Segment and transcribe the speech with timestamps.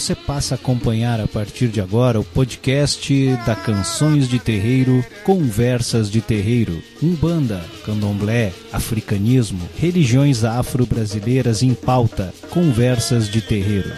[0.00, 6.10] Você passa a acompanhar a partir de agora o podcast da Canções de Terreiro, Conversas
[6.10, 13.90] de Terreiro, Umbanda, Candomblé, Africanismo, religiões afro-brasileiras em pauta, Conversas de Terreiro.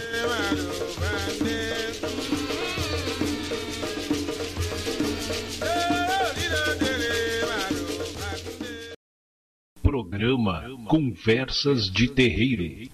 [9.80, 12.91] Programa Conversas de Terreiro.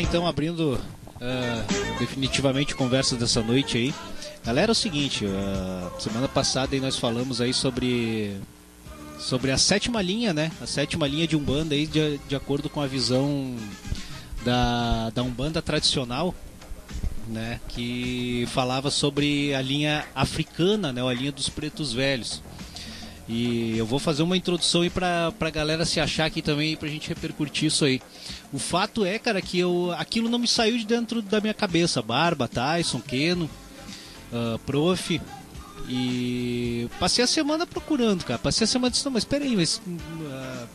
[0.00, 0.80] Então abrindo
[1.16, 3.94] uh, definitivamente conversa dessa noite aí.
[4.42, 8.36] Galera, é o seguinte, uh, semana passada aí nós falamos aí sobre
[9.18, 10.50] sobre a sétima linha, né?
[10.60, 13.56] A sétima linha de Umbanda aí de, de acordo com a visão
[14.44, 16.34] da, da Umbanda tradicional,
[17.28, 17.60] né?
[17.68, 21.06] Que falava sobre a linha africana, né?
[21.06, 22.42] A linha dos pretos velhos.
[23.26, 26.88] E eu vou fazer uma introdução aí pra, pra galera se achar aqui também, pra
[26.88, 28.00] gente repercutir isso aí.
[28.52, 32.02] O fato é, cara, que eu, aquilo não me saiu de dentro da minha cabeça.
[32.02, 33.48] Barba, Tyson, Keno,
[34.30, 35.20] uh, Prof.
[35.88, 38.38] E passei a semana procurando, cara.
[38.38, 39.80] Passei a semana disse, não, mas peraí, mas.
[39.86, 40.68] Uh,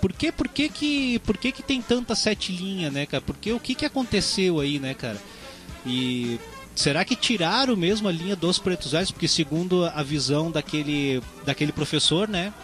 [0.00, 3.22] por que, por que que, por que que tem tanta sete linhas, né, cara?
[3.22, 5.20] Porque o que que aconteceu aí, né, cara?
[5.84, 6.38] E
[6.76, 9.10] será que tiraram mesmo a linha dos pretos velhos?
[9.10, 12.54] Porque segundo a visão daquele, daquele professor, né?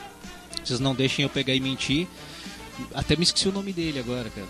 [0.62, 2.06] Vocês não deixem eu pegar e mentir
[2.94, 4.46] até me esqueci o nome dele agora, cara.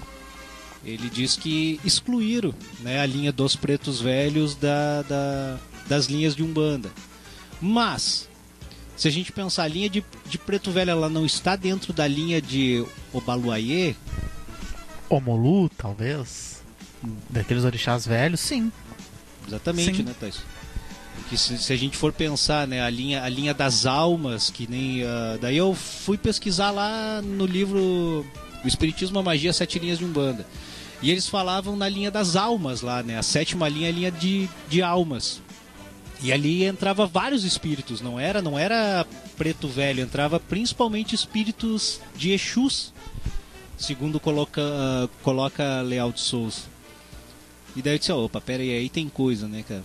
[0.84, 6.42] Ele diz que excluíram né, a linha dos pretos velhos da, da, das linhas de
[6.42, 6.90] Umbanda.
[7.60, 8.28] Mas,
[8.96, 12.06] se a gente pensar, a linha de, de preto velho ela não está dentro da
[12.06, 13.94] linha de Obaluayê?
[15.08, 16.62] Omolu, talvez?
[17.30, 18.72] Daqueles orixás velhos, sim.
[19.46, 20.02] Exatamente, sim.
[20.02, 20.40] né, Thais?
[21.28, 24.66] que se, se, a gente for pensar, né, a linha, a linha das almas, que
[24.68, 25.02] nem.
[25.02, 28.26] Uh, daí eu fui pesquisar lá no livro
[28.62, 30.46] O Espiritismo, a Magia, Sete Linhas de Umbanda.
[31.00, 33.18] E eles falavam na linha das almas lá, né?
[33.18, 35.40] A sétima linha é a linha de, de almas.
[36.22, 39.04] E ali entrava vários espíritos, não era, não era
[39.36, 42.92] preto velho, entrava principalmente espíritos de Exus,
[43.76, 46.71] segundo coloca, uh, coloca Leal de Souza.
[47.76, 49.84] E daí eu disse, opa, pera aí, aí tem coisa, né, cara?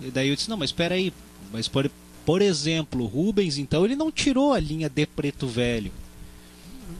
[0.00, 1.12] E daí eu disse, não, mas espera aí,
[1.52, 1.90] mas por,
[2.24, 5.92] por exemplo, Rubens, então, ele não tirou a linha de preto velho.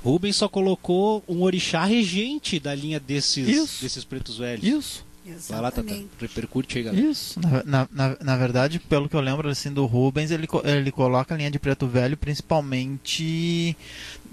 [0.04, 4.64] Rubens só colocou um orixá regente da linha desses, desses pretos velhos.
[4.64, 5.10] Isso.
[5.48, 5.94] Vai lá, Tata.
[6.18, 7.06] Repercute aí, galera.
[7.06, 7.38] Isso.
[7.66, 11.36] Na, na, na, verdade, pelo que eu lembro assim, do Rubens, ele, ele coloca a
[11.36, 13.76] linha de preto velho principalmente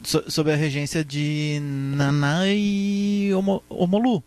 [0.03, 3.29] so, sob a regência de Naná e
[3.69, 4.23] Omolu.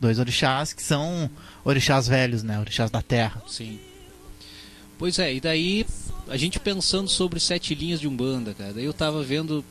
[0.00, 1.30] Dois orixás que são
[1.64, 2.58] orixás velhos, né?
[2.58, 3.42] Orixás da terra.
[3.46, 3.78] Sim.
[4.98, 5.86] Pois é, e daí
[6.28, 8.72] a gente pensando sobre sete linhas de Umbanda, cara.
[8.72, 9.64] Daí eu tava vendo.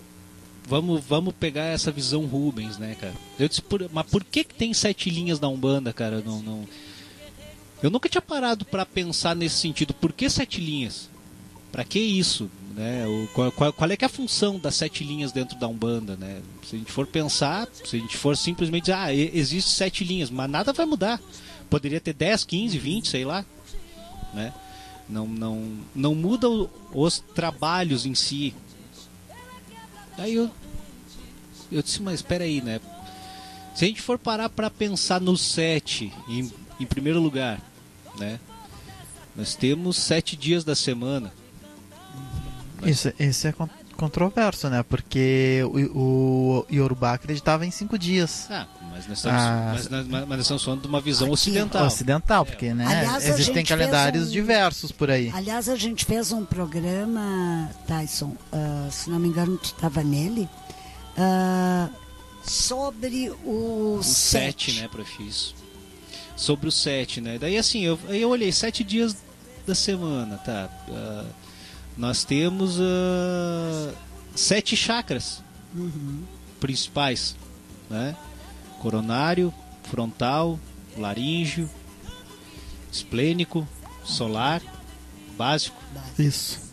[0.68, 3.14] Vamos, vamos pegar essa visão Rubens, né, cara?
[3.40, 6.22] Eu disse, por, mas por que, que tem sete linhas da Umbanda, cara?
[6.22, 6.68] Não, não...
[7.82, 9.94] Eu nunca tinha parado para pensar nesse sentido.
[9.94, 11.10] Por que sete linhas?
[11.72, 12.50] Para que isso?
[12.78, 13.08] Né?
[13.08, 16.44] O, qual, qual, é que é a função das sete linhas dentro da Umbanda, né?
[16.64, 20.30] Se a gente for pensar, se a gente for simplesmente dizer, ah, existe sete linhas,
[20.30, 21.20] mas nada vai mudar.
[21.72, 23.44] Poderia ter 10, 15, 20, sei lá,
[24.32, 24.54] né?
[25.10, 26.48] Não, não, não muda
[26.94, 28.54] os trabalhos em si.
[30.16, 30.52] Aí eu,
[31.72, 32.80] eu disse, mas espera aí, né?
[33.74, 37.60] Se a gente for parar para pensar no sete, em, em primeiro lugar,
[38.20, 38.40] né?
[39.36, 41.34] Nós temos sete dias da semana.
[42.84, 43.54] Isso, isso é
[43.98, 44.84] controverso, né?
[44.84, 48.48] Porque o, o Yorubá acreditava em cinco dias.
[48.50, 51.34] Ah, mas nós estamos, ah, mas, mas, mas nós estamos falando de uma visão Aqui,
[51.34, 51.86] ocidental.
[51.88, 55.32] Ocidental, porque né, aliás, existem calendários um, diversos por aí.
[55.34, 60.48] Aliás, a gente fez um programa, Tyson, uh, se não me engano, tu estava nele,
[61.18, 61.90] uh,
[62.44, 64.72] sobre o, o sete.
[64.72, 65.54] sete, né, Profis?
[66.36, 67.38] Sobre o sete, né?
[67.40, 69.18] Daí assim, eu, eu olhei sete dias
[69.66, 70.70] da semana, tá?
[70.88, 71.47] Uh,
[71.98, 73.94] nós temos uh,
[74.36, 75.42] sete chakras
[75.76, 76.24] uhum.
[76.60, 77.36] principais,
[77.90, 78.16] né?
[78.80, 79.54] Coronário,
[79.84, 80.60] frontal,
[80.96, 81.70] laríngeo,
[82.92, 83.68] esplênico,
[84.04, 84.62] solar,
[85.38, 85.82] básico.
[86.20, 86.68] Isso.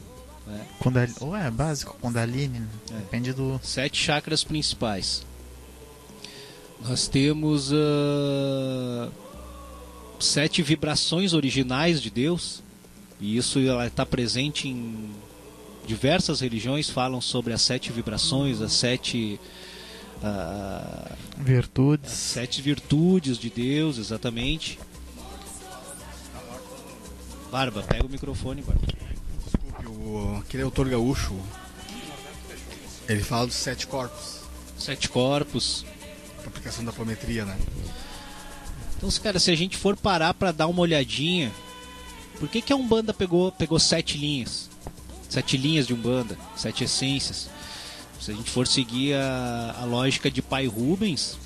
[0.47, 0.61] É.
[0.79, 1.06] Kundal...
[1.21, 2.69] Ou é básico, Kundalini, né?
[2.91, 2.94] é.
[2.97, 3.59] depende do.
[3.62, 5.25] Sete chakras principais.
[6.87, 9.11] Nós temos uh,
[10.20, 12.62] sete vibrações originais de Deus,
[13.21, 15.11] e isso está presente em
[15.87, 19.41] diversas religiões, falam sobre as sete vibrações, as sete.
[20.23, 22.11] Uh, virtudes.
[22.11, 24.79] As sete virtudes de Deus, exatamente.
[27.51, 28.87] Barba, pega o microfone, Barba.
[29.45, 31.39] Desculpe, o, aquele autor gaúcho,
[33.09, 34.41] ele fala dos sete corpos.
[34.79, 35.85] Sete corpos.
[36.45, 37.57] A aplicação da apometria, né?
[38.97, 41.53] Então, cara, se a gente for parar para dar uma olhadinha
[42.39, 44.69] por que, que a Umbanda pegou, pegou sete linhas?
[45.29, 47.49] Sete linhas de Umbanda, sete essências.
[48.21, 51.37] Se a gente for seguir a, a lógica de Pai Rubens,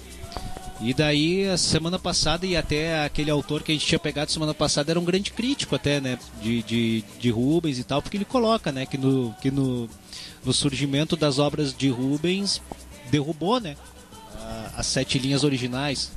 [0.80, 4.54] e daí, a semana passada, e até aquele autor que a gente tinha pegado semana
[4.54, 6.18] passada era um grande crítico até, né?
[6.40, 8.86] De, de, de Rubens e tal, porque ele coloca, né?
[8.86, 9.88] Que, no, que no,
[10.44, 12.60] no surgimento das obras de Rubens
[13.10, 13.76] derrubou, né?
[14.76, 16.12] as sete linhas originais.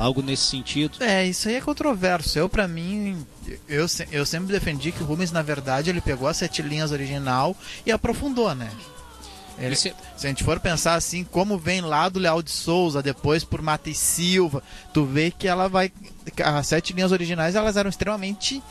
[0.00, 1.04] Algo nesse sentido.
[1.04, 2.38] É, isso aí é controverso.
[2.38, 3.26] Eu, para mim,
[3.68, 7.54] eu, eu sempre defendi que o Rubens, na verdade, ele pegou as sete linhas original
[7.84, 8.70] e aprofundou, né?
[9.58, 13.44] Ele, se a gente for pensar assim, como vem lá do Leal de Souza, depois
[13.44, 14.62] por Mata e Silva,
[14.94, 15.92] tu vê que ela vai.
[16.42, 18.62] As sete linhas originais elas eram extremamente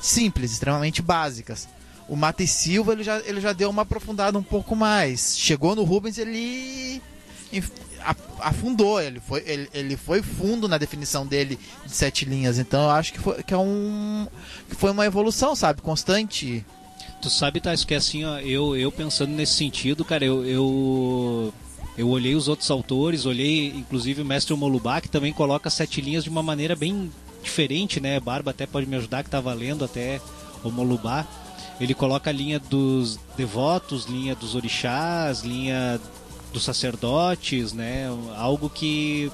[0.00, 1.68] simples, extremamente básicas.
[2.08, 5.38] O Mata e Silva ele já, ele já deu uma aprofundada um pouco mais.
[5.38, 7.02] Chegou no Rubens, ele
[8.40, 12.58] afundou, ele foi, ele, ele foi fundo na definição dele de sete linhas.
[12.58, 14.26] Então eu acho que foi, que é um,
[14.68, 16.64] que foi uma evolução, sabe, constante.
[17.20, 21.54] Tu sabe, Tais, que assim, ó, eu, eu pensando nesse sentido, cara, eu, eu,
[21.96, 26.22] eu olhei os outros autores, olhei inclusive o mestre Molubá, que também coloca sete linhas
[26.22, 27.10] de uma maneira bem
[27.42, 28.20] diferente, né?
[28.20, 30.20] Barba até pode me ajudar, que tá valendo até
[30.62, 31.26] o Molubá.
[31.80, 36.00] Ele coloca a linha dos devotos, linha dos orixás, linha
[36.52, 38.06] dos sacerdotes, né?
[38.36, 39.30] Algo que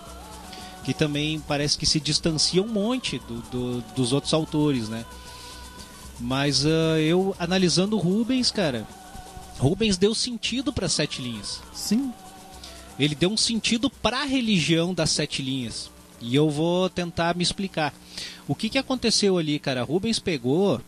[0.85, 5.05] que também parece que se distancia um monte do, do dos outros autores, né?
[6.21, 8.87] Mas uh, eu analisando Rubens, cara,
[9.59, 11.61] Rubens deu sentido para sete linhas.
[11.73, 12.13] Sim.
[12.99, 15.91] Ele deu um sentido para a religião das sete linhas.
[16.21, 17.93] E eu vou tentar me explicar.
[18.47, 19.83] O que, que aconteceu ali, cara?
[19.83, 20.81] Rubens pegou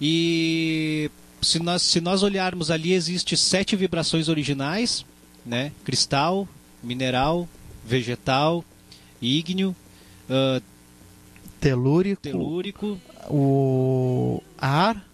[0.00, 1.10] e
[1.40, 5.04] se nós, se nós olharmos ali, existe sete vibrações originais
[5.44, 5.72] né?
[5.84, 6.48] Cristal,
[6.82, 7.48] mineral,
[7.84, 8.64] vegetal,
[9.20, 9.74] ígneo,
[10.28, 10.62] uh,
[11.60, 15.04] telúrico, telúrico, o ar,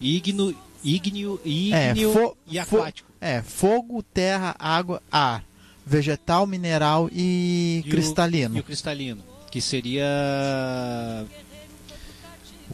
[0.00, 3.10] ígneo, ígneo, ígneo é, e aquático.
[3.20, 5.44] é, fogo, terra, água, ar,
[5.84, 8.54] vegetal, mineral e, e cristalino.
[8.54, 10.06] O, e o cristalino, que seria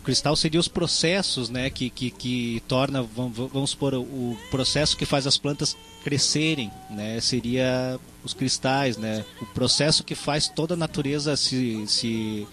[0.05, 5.07] cristal seria os processos né, que, que, que torna, vamos, vamos supor, o processo que
[5.07, 10.77] faz as plantas crescerem, né, seria os cristais, né, o processo que faz toda a
[10.77, 12.47] natureza se, se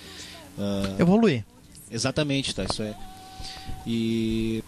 [0.57, 1.45] uh, evoluir.
[1.91, 2.95] Exatamente, tá, isso é.
[3.85, 4.63] E,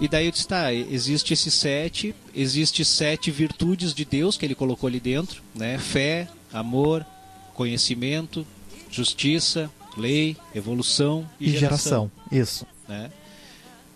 [0.00, 4.54] e daí eu disse, tá, existe esses sete, existe sete virtudes de Deus que ele
[4.54, 7.06] colocou ali dentro, né, fé, amor,
[7.54, 8.44] conhecimento,
[8.90, 12.10] justiça, lei, evolução e, e geração.
[12.10, 12.10] geração.
[12.30, 12.66] Isso.
[12.88, 13.10] Né?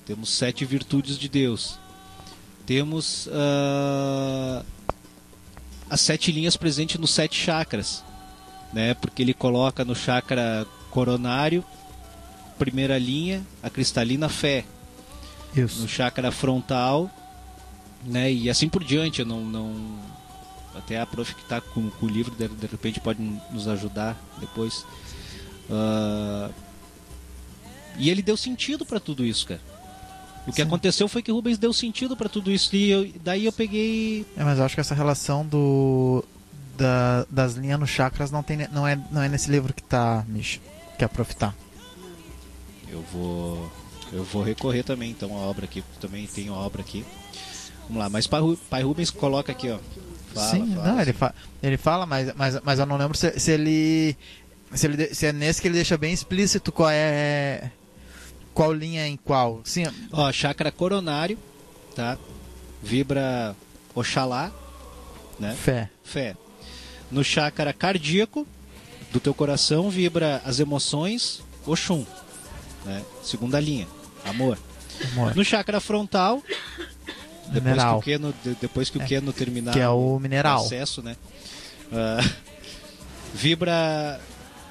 [0.07, 1.79] Temos sete virtudes de Deus.
[2.65, 4.65] Temos uh,
[5.89, 8.05] as sete linhas presentes nos sete chakras,
[8.73, 8.95] né?
[8.95, 11.65] Porque ele coloca no chakra coronário,
[12.59, 14.65] primeira linha, a cristalina fé.
[15.57, 15.81] Isso.
[15.81, 17.11] no chakra frontal,
[18.05, 18.31] né?
[18.31, 19.99] E assim por diante, eu não, não
[20.75, 24.17] até a prof que está com, com o livro de, de repente pode nos ajudar
[24.39, 24.85] depois.
[25.71, 26.51] Ah,
[27.97, 29.61] e ele deu sentido para tudo isso, cara.
[30.47, 30.63] O que Sim.
[30.63, 34.43] aconteceu foi que Rubens deu sentido para tudo isso e eu- daí eu peguei É,
[34.45, 36.25] mas eu acho que essa relação do
[36.77, 40.25] da- das linhas nos chakras não tem não é não é nesse livro que tá,
[40.29, 40.61] Misha,
[40.97, 41.53] que a tá.
[42.89, 43.71] Eu vou
[44.11, 47.05] eu vou recorrer também então à obra aqui, também tenho a obra aqui.
[47.83, 49.79] Vamos lá, mas Pai, Pai Rubens coloca aqui, ó.
[50.33, 51.19] Fala, Sim, fala, não, ele, sim.
[51.19, 54.17] fa ele fala, mas, mas, mas eu não lembro se, se ele
[54.75, 57.71] se ele se é nesse que ele deixa bem explícito qual é
[58.55, 59.61] qual linha é em qual.
[59.65, 61.39] Sim, Ó, chakra coronário,
[61.95, 62.19] tá?
[62.83, 63.55] Vibra
[63.95, 64.51] Oxalá,
[65.39, 65.55] né?
[65.61, 65.89] fé.
[66.05, 66.37] Fé.
[67.11, 68.47] No chakra cardíaco
[69.13, 72.05] do teu coração vibra as emoções Oxum,
[72.85, 73.03] né?
[73.23, 73.87] Segunda linha,
[74.25, 74.59] amor.
[75.13, 75.35] Amor.
[75.37, 76.43] No chakra frontal,
[77.47, 77.95] depois Mineral.
[77.95, 80.59] que o Keno, de- depois que o Keno terminar que é o mineral.
[80.61, 81.17] processo, né?
[81.93, 82.19] Ah,
[83.35, 84.21] vibra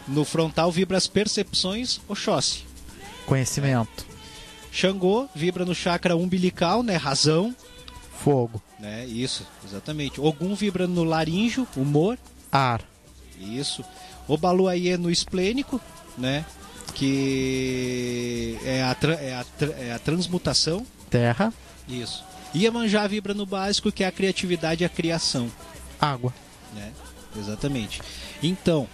[0.07, 2.65] no frontal vibra as percepções Oxóssi.
[3.25, 4.05] Conhecimento.
[4.71, 6.95] Xangô vibra no chakra umbilical, né?
[6.95, 7.55] Razão,
[8.23, 8.61] Fogo.
[8.79, 9.05] né?
[9.05, 10.19] Isso, exatamente.
[10.21, 12.17] Ogum vibra no laríngeo, humor,
[12.51, 12.81] Ar.
[13.39, 13.83] isso.
[14.27, 15.79] Obaluayê no esplênico,
[16.17, 16.45] né?
[16.93, 19.45] Que é a, é a,
[19.79, 21.53] é a transmutação, Terra.
[21.87, 22.23] isso.
[22.55, 25.49] Iemanjá vibra no básico, que é a criatividade e a criação,
[25.99, 26.33] Água.
[26.73, 26.91] né?
[27.37, 28.01] Exatamente.
[28.41, 28.87] Então,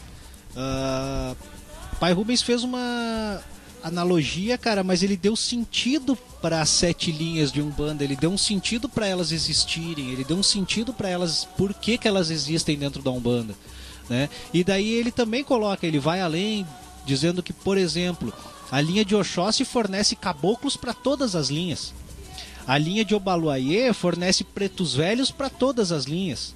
[0.55, 1.35] ah,
[1.99, 3.41] Pai Rubens fez uma
[3.83, 8.37] analogia, cara, mas ele deu sentido para as sete linhas de Umbanda, ele deu um
[8.37, 12.77] sentido para elas existirem, ele deu um sentido para elas, por que, que elas existem
[12.77, 13.53] dentro da Umbanda,
[14.09, 14.29] né?
[14.53, 16.65] E daí ele também coloca, ele vai além,
[17.05, 18.33] dizendo que, por exemplo,
[18.71, 21.93] a linha de Oxóssi fornece caboclos para todas as linhas.
[22.65, 26.55] A linha de Obaluayê fornece pretos velhos para todas as linhas,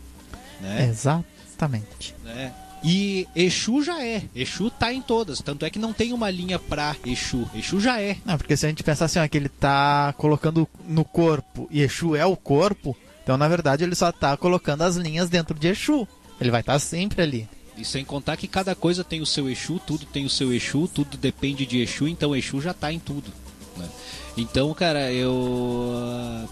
[0.61, 0.87] né?
[0.89, 2.15] Exatamente.
[2.23, 2.53] né?
[2.83, 4.23] E Exu já é.
[4.35, 5.41] Exu tá em todas.
[5.41, 7.47] Tanto é que não tem uma linha pra Exu.
[7.55, 8.17] Exu já é.
[8.25, 11.81] Não, porque se a gente pensar assim, ó, que ele tá colocando no corpo e
[11.81, 15.67] Exu é o corpo, então na verdade ele só tá colocando as linhas dentro de
[15.67, 16.07] Exu.
[16.39, 17.49] Ele vai estar sempre ali.
[17.75, 20.87] E sem contar que cada coisa tem o seu Exu, tudo tem o seu Exu,
[20.87, 23.31] tudo depende de Exu, então Exu já tá em tudo.
[23.75, 23.87] né?
[24.35, 25.91] Então, cara, eu.
[25.95, 26.45] ah,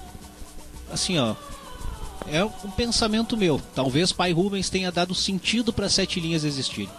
[0.91, 1.35] Assim, ó.
[2.27, 3.61] É um pensamento meu.
[3.73, 6.89] Talvez Pai Rubens tenha dado sentido para sete linhas existirem.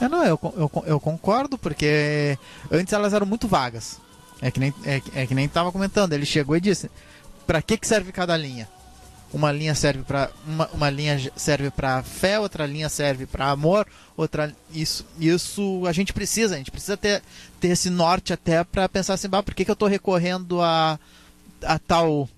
[0.00, 2.38] É, não, eu, eu, eu concordo, porque
[2.70, 4.00] antes elas eram muito vagas.
[4.40, 6.12] É que nem, é, é que nem tava comentando.
[6.12, 6.90] Ele chegou e disse:
[7.46, 8.68] pra que, que serve cada linha?
[9.32, 13.86] Uma linha serve para uma, uma linha serve para fé, outra linha serve para amor,
[14.16, 17.22] outra isso isso a gente precisa, a gente precisa ter,
[17.60, 20.98] ter esse norte até para pensar assim, bah, por que, que eu tô recorrendo a,
[21.62, 22.28] a tal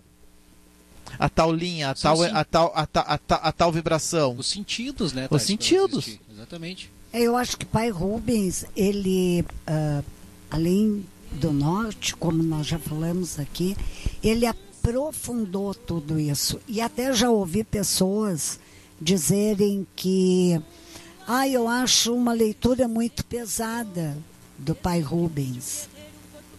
[1.19, 4.35] a tal linha, a tal, a tal a, ta- a, ta- a tal vibração.
[4.38, 5.28] Os sentidos, né?
[5.31, 6.19] Os sentidos.
[6.33, 6.90] Exatamente.
[7.12, 10.02] Eu acho que Pai Rubens, ele, ah,
[10.50, 13.76] além do norte, como nós já falamos aqui,
[14.23, 16.61] ele aprofundou tudo isso.
[16.69, 18.59] E até já ouvi pessoas
[19.00, 20.61] dizerem que,
[21.26, 24.16] ah, eu acho uma leitura muito pesada
[24.59, 25.88] do Pai Rubens.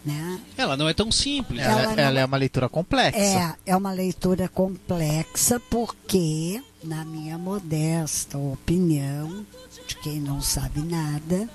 [0.05, 0.39] Né?
[0.57, 1.61] Ela não é tão simples.
[1.61, 3.17] Ela Ela, não- ela é uma leitura complexa.
[3.17, 9.45] É, é uma leitura complexa porque, na minha modesta opinião,
[9.87, 11.49] de quem não sabe nada,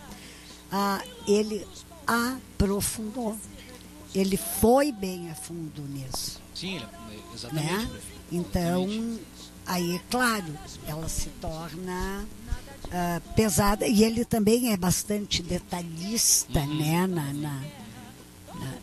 [0.72, 1.66] ah, ele
[2.06, 3.36] aprofundou.
[4.14, 6.86] Ele foi bem a fundo nisso, Sim, ele-
[7.34, 7.66] exatamente.
[7.72, 7.90] né?
[8.32, 9.18] Então,
[9.66, 10.46] aí, é claro,
[10.86, 12.24] ela se torna
[12.90, 16.78] ah, pesada e ele também é bastante detalhista, Uhum.
[16.78, 17.62] né, na, na-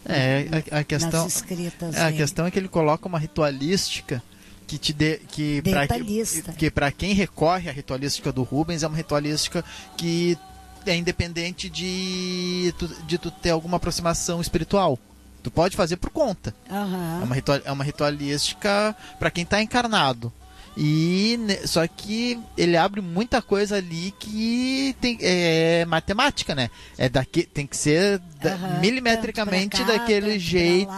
[0.06, 2.18] É, a, a questão é, a dele.
[2.18, 4.22] questão é que ele coloca uma ritualística
[4.68, 8.98] que te dê que para que, que quem recorre à ritualística do Rubens é uma
[8.98, 9.64] ritualística
[9.98, 10.38] que
[10.86, 15.00] é independente de tu, de tu ter alguma aproximação espiritual.
[15.42, 16.56] Tu pode fazer por conta.
[16.70, 17.20] Aham.
[17.22, 20.34] É uma, ritual, é uma ritualística para quem tá encarnado.
[20.78, 26.70] E só que ele abre muita coisa ali que tem, é matemática, né?
[26.98, 30.90] É daqui, tem que ser da- Aham, milimetricamente tanto pra cá, daquele tanto jeito.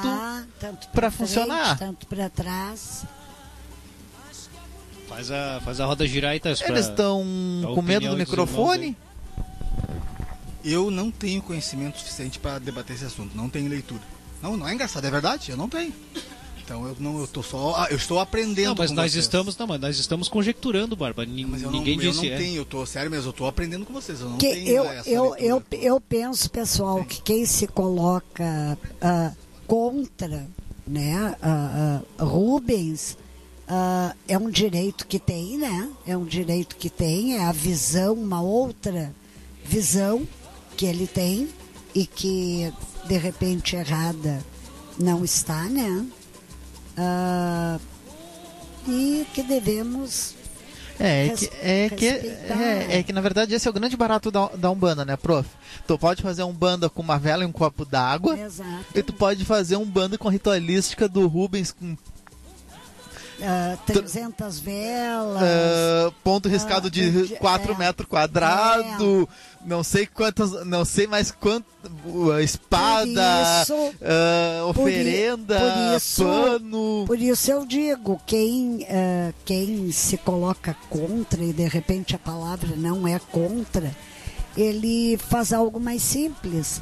[0.91, 1.77] frente, funcionar.
[1.77, 3.05] tanto para trás.
[5.07, 7.23] Faz a, faz a roda girar e tá pra- Eles estão
[7.75, 8.97] com medo do microfone?
[10.65, 14.01] Eu não tenho conhecimento suficiente para debater esse assunto, não tenho leitura.
[14.41, 15.93] Não, não é engraçado, é verdade, eu não tenho.
[16.67, 18.67] Então eu não, eu tô só, ah, eu estou aprendendo.
[18.67, 19.23] Não, mas com nós vocês.
[19.23, 21.25] estão não, mas nós estamos conjecturando, Barba.
[21.25, 22.37] Nin- Mas eu não, Ninguém eu disse não é.
[22.37, 24.19] tenho, eu tô sério mesmo, eu tô aprendendo com vocês.
[24.19, 28.77] Eu não Que tenho eu, essa eu, eu, eu penso, pessoal, que quem se coloca
[29.01, 29.31] ah,
[29.65, 30.45] contra
[30.85, 31.35] né?
[32.19, 33.17] Uh, uh, Rubens
[33.69, 35.89] uh, é um direito que tem, né?
[36.05, 39.13] É um direito que tem, é a visão, uma outra
[39.63, 40.27] visão
[40.75, 41.47] que ele tem
[41.93, 42.73] e que
[43.05, 44.43] de repente errada
[44.97, 46.05] não está, né?
[48.87, 50.35] E que devemos
[50.99, 54.31] é, é que, é, que, é, é, que na verdade esse é o grande barato
[54.31, 55.47] da, da Umbanda, né, prof?
[55.85, 58.35] Tu pode fazer um banda com uma vela e um copo d'água.
[58.95, 61.95] E tu pode fazer um banda com ritualística do Rubens com
[63.37, 65.41] Uh, 300 velas.
[65.41, 69.23] Uh, ponto riscado uh, de 4 é, metros quadrados.
[69.23, 69.27] É.
[69.65, 70.65] Não sei quantas.
[70.65, 71.65] Não sei mais quanto.
[72.43, 73.05] espada.
[73.05, 73.95] Por isso,
[74.69, 75.59] oferenda.
[75.59, 77.03] Por isso, pano.
[77.05, 78.85] Por isso eu digo: quem,
[79.45, 83.95] quem se coloca contra e de repente a palavra não é contra,
[84.55, 86.81] ele faz algo mais simples.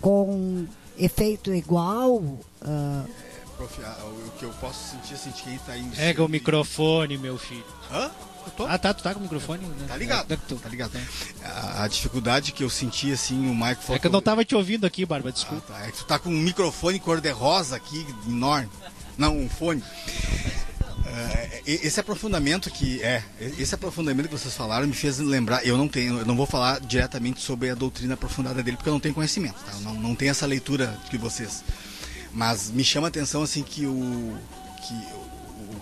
[0.00, 0.66] Com
[0.98, 2.16] efeito igual.
[2.16, 3.29] Uh,
[3.60, 5.94] prof, o que eu posso sentir, sentir quem tá indo.
[5.94, 7.64] Pega o microfone, meu filho.
[7.92, 8.10] Hã?
[8.66, 9.66] Ah, tá, tu tá com o microfone?
[9.66, 9.86] Né?
[9.86, 10.32] Tá ligado.
[10.32, 10.92] É, tá ligado.
[11.44, 13.96] A, a, dificuldade que eu senti, assim, o Mike falou.
[13.96, 15.62] É que eu não tava te ouvindo aqui, Barba, desculpa.
[15.68, 15.86] Ah, tá.
[15.86, 18.70] É que tu tá com um microfone cor-de-rosa aqui, enorme.
[19.18, 19.82] Não, um fone.
[19.82, 23.22] Uh, esse aprofundamento que é,
[23.58, 25.64] esse aprofundamento que vocês falaram me fez lembrar.
[25.66, 28.94] Eu não tenho, eu não vou falar diretamente sobre a doutrina aprofundada dele porque eu
[28.94, 29.72] não tenho conhecimento, tá?
[29.82, 31.62] não, não tenho essa leitura que vocês
[32.32, 34.36] mas me chama a atenção assim que o
[34.86, 34.94] que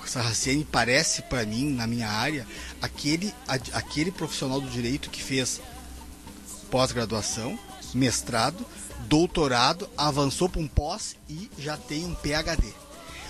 [0.05, 2.47] o Sarraceni parece para mim na minha área
[2.81, 5.61] aquele aquele profissional do direito que fez
[6.71, 7.59] pós-graduação,
[7.95, 8.65] mestrado,
[9.07, 12.75] doutorado, avançou para um pós e já tem um PhD.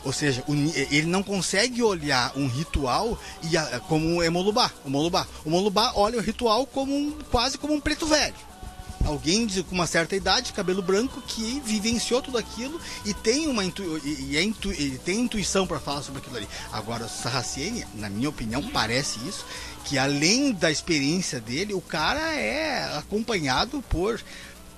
[0.04, 4.72] Ou seja, ele não consegue olhar um ritual e como um Emolubá.
[4.84, 5.26] O Molubá.
[5.44, 8.48] O Molubá olha o ritual como um, quase como um preto velho
[9.08, 13.64] alguém de, com uma certa idade, cabelo branco, que vivenciou tudo aquilo e tem uma
[13.64, 14.70] intu, e, e é intu,
[15.04, 16.48] tem intuição para falar sobre aquilo ali.
[16.72, 19.44] Agora, o Sarraceni, na minha opinião, parece isso,
[19.84, 24.20] que além da experiência dele, o cara é acompanhado por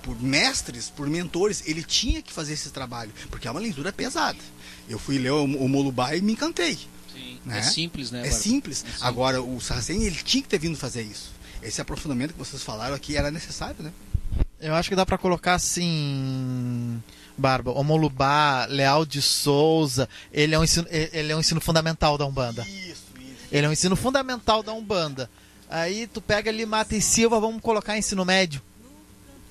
[0.01, 4.39] por mestres, por mentores, ele tinha que fazer esse trabalho, porque é uma leitura pesada.
[4.89, 6.75] Eu fui ler o, o Molubai e me encantei.
[7.13, 7.59] Sim, né?
[7.59, 8.27] É simples, né?
[8.27, 8.79] É simples.
[8.79, 9.03] é simples.
[9.03, 11.29] Agora, o Sarraceni, ele tinha que ter vindo fazer isso.
[11.61, 13.93] Esse aprofundamento que vocês falaram aqui era necessário, né?
[14.61, 17.01] Eu acho que dá para colocar assim.
[17.37, 22.25] Barba, Omolubá, Leal de Souza, ele é um ensino, ele é um ensino fundamental da
[22.25, 22.61] Umbanda.
[22.63, 23.47] Isso, isso.
[23.51, 25.29] Ele é um ensino fundamental da Umbanda.
[25.69, 28.61] Aí tu pega ali Mata e Silva, vamos colocar ensino médio.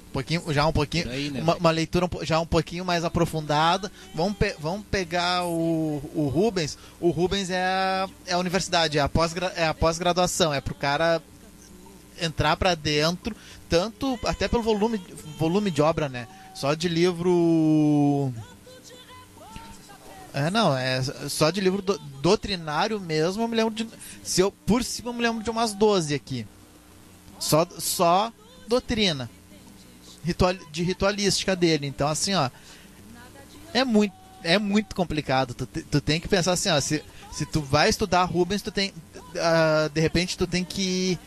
[0.09, 1.41] Um pouquinho, já um pouquinho, aí, né?
[1.41, 3.91] uma, uma, leitura já um pouquinho mais aprofundada.
[4.15, 6.77] Vamos, pe vamos pegar o, o Rubens.
[7.01, 11.23] O Rubens é a, é a universidade, é a pós-graduação, é, é pro cara
[12.21, 13.35] entrar para dentro,
[13.71, 15.01] tanto até pelo volume,
[15.39, 16.27] volume de obra, né?
[16.53, 18.35] Só de livro.
[20.35, 23.89] É, não, é só de livro do, doutrinário mesmo, eu me lembro de.
[24.25, 26.47] Se eu, por cima, eu me lembro de umas 12 aqui.
[27.39, 28.33] Só, só
[28.67, 29.31] doutrina.
[30.25, 31.87] Ritual, de ritualística dele.
[31.87, 32.51] Então, assim, ó.
[33.73, 35.55] É muito, é muito complicado.
[35.55, 36.81] Tu, tu tem que pensar assim, ó.
[36.81, 37.03] Se,
[37.33, 38.91] se tu vai estudar Rubens, tu tem.
[38.91, 41.19] Uh, de repente, tu tem que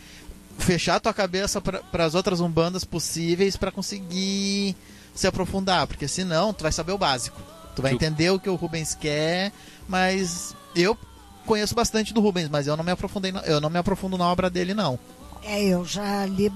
[0.58, 4.76] fechar tua cabeça para as outras umbandas possíveis para conseguir
[5.14, 7.42] se aprofundar, porque senão tu vai saber o básico.
[7.76, 9.52] Tu vai entender o que o Rubens quer,
[9.88, 10.98] mas eu
[11.46, 14.50] conheço bastante do Rubens, mas eu não me aprofundei, eu não me aprofundo na obra
[14.50, 15.00] dele não.
[15.44, 16.52] É, eu já li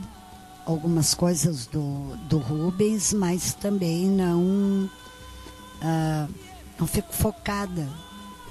[0.66, 4.90] algumas coisas do, do Rubens, mas também não
[5.82, 6.34] uh,
[6.80, 7.88] não fico focada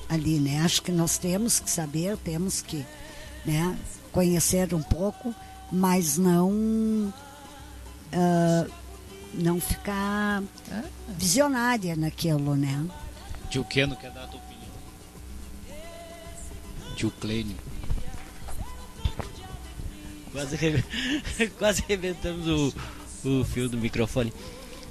[0.09, 0.61] ali, né?
[0.61, 2.85] Acho que nós temos que saber, temos que,
[3.45, 3.77] né?
[4.17, 5.35] Conhecer um pouco,
[5.71, 7.13] mas não uh,
[9.35, 10.43] não ficar
[11.07, 12.87] visionária naquilo, né?
[13.51, 14.71] Tio Keno quer dar a tua opinião.
[16.97, 17.57] Tio Clênio.
[20.33, 20.83] Quase, re...
[21.59, 22.73] quase reventamos o,
[23.29, 24.33] o fio do microfone.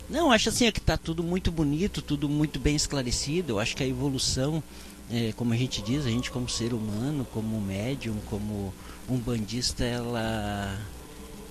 [0.08, 3.54] Não, acho assim é que está tudo muito bonito, tudo muito bem esclarecido.
[3.54, 4.62] Eu acho que a evolução,
[5.10, 8.72] é, como a gente diz, a gente como ser humano, como médium, como
[9.10, 10.80] um bandista ela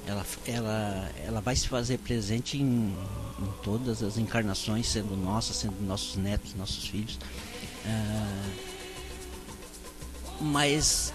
[0.06, 2.94] ela, ela, ela vai se fazer presente em,
[3.38, 7.18] em todas as encarnações, sendo nossa, sendo nossos netos, nossos filhos.
[7.84, 8.74] Uh,
[10.40, 11.12] mas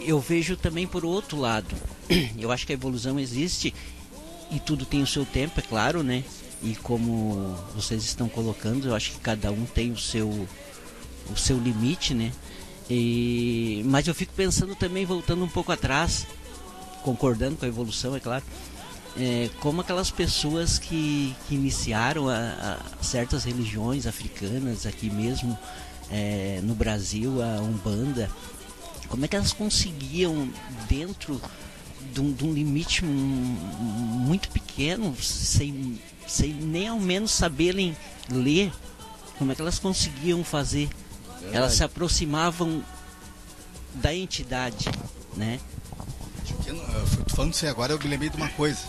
[0.00, 1.74] eu vejo também por outro lado.
[2.38, 3.74] Eu acho que a evolução existe
[4.50, 6.24] e tudo tem o seu tempo, é claro, né?
[6.62, 10.48] E como vocês estão colocando, eu acho que cada um tem o seu
[11.30, 12.32] o seu limite, né?
[12.90, 16.26] E, mas eu fico pensando também, voltando um pouco atrás,
[17.02, 18.44] concordando com a evolução, é claro.
[19.16, 25.58] é, como aquelas pessoas que, que iniciaram a, a certas religiões africanas aqui mesmo
[26.10, 28.30] é, no Brasil, a Umbanda,
[29.08, 30.50] como é que elas conseguiam
[30.88, 31.40] dentro
[32.12, 37.96] de um, de um limite muito pequeno, sem, sem nem ao menos saberem
[38.30, 38.72] ler,
[39.38, 40.88] como é que elas conseguiam fazer?
[41.48, 41.56] Verdade.
[41.56, 42.84] Elas se aproximavam
[43.94, 44.86] da entidade,
[45.36, 45.60] né?
[47.34, 48.80] Falando isso agora, eu me lembrei de uma coisa.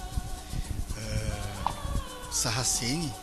[0.92, 3.14] Uh, Sarraceni,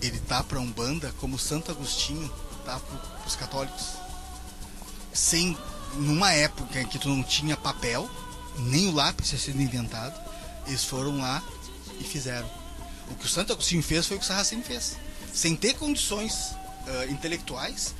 [0.00, 2.30] ele tá para Umbanda como Santo Agostinho
[2.64, 3.94] tá para os católicos.
[5.12, 5.56] Sem,
[5.94, 8.08] numa época em que tu não tinha papel,
[8.58, 10.18] nem o lápis tinha sido inventado,
[10.66, 11.42] eles foram lá
[12.00, 12.48] e fizeram.
[13.10, 14.96] O que o Santo Agostinho fez foi o que o Sarraceni fez.
[15.32, 16.52] Sem ter condições
[16.86, 17.94] uh, intelectuais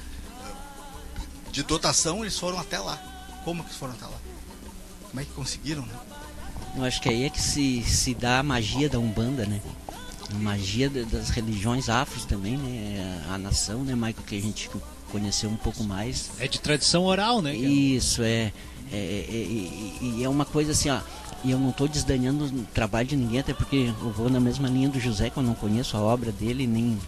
[1.55, 3.01] de dotação, eles foram até lá.
[3.45, 4.19] Como que foram até lá?
[5.09, 5.95] Como é que conseguiram, né?
[6.77, 9.61] Eu acho que aí é que se, se dá a magia da Umbanda, né?
[10.31, 13.25] A magia das religiões afros também, né?
[13.31, 14.69] A nação, né, Michael, que a gente
[15.13, 16.33] conheceu um pouco mais.
[16.41, 17.55] É de tradição oral, né?
[17.55, 18.53] Isso, é.
[18.93, 21.01] É, é, é, é uma coisa assim, ó.
[21.45, 24.67] E eu não estou desdanhando o trabalho de ninguém, até porque eu vou na mesma
[24.67, 26.99] linha do José, que eu não conheço a obra dele, nem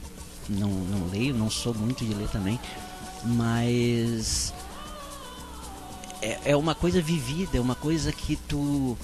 [0.48, 2.61] não, não leio, não sou muito de ler também.
[3.24, 4.52] Mas
[6.22, 8.96] é, é uma coisa vivida, é uma coisa que tu.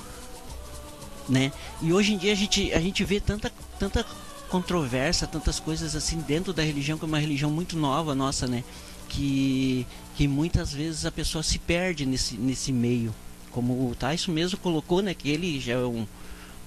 [1.29, 1.53] Né?
[1.81, 4.05] E hoje em dia a gente, a gente vê tanta, tanta
[4.49, 8.65] controvérsia, tantas coisas assim dentro da religião, que é uma religião muito nova nossa, né?
[9.09, 13.15] Que, que muitas vezes a pessoa se perde nesse, nesse meio
[13.53, 16.07] como o Tyson mesmo colocou, né, que ele já é um,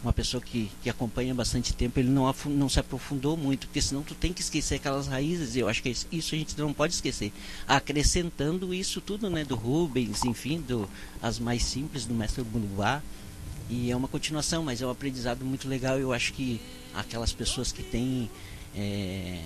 [0.05, 4.03] uma pessoa que, que acompanha bastante tempo, ele não, não se aprofundou muito, porque senão
[4.03, 6.93] tu tem que esquecer aquelas raízes, e eu acho que isso a gente não pode
[6.93, 7.33] esquecer.
[7.67, 10.87] Acrescentando isso tudo, né, do Rubens, enfim, do,
[11.23, 13.01] as mais simples do Mestre Bulubá,
[13.67, 16.61] e é uma continuação, mas é um aprendizado muito legal, eu acho que
[16.93, 18.29] aquelas pessoas que têm
[18.75, 19.41] é,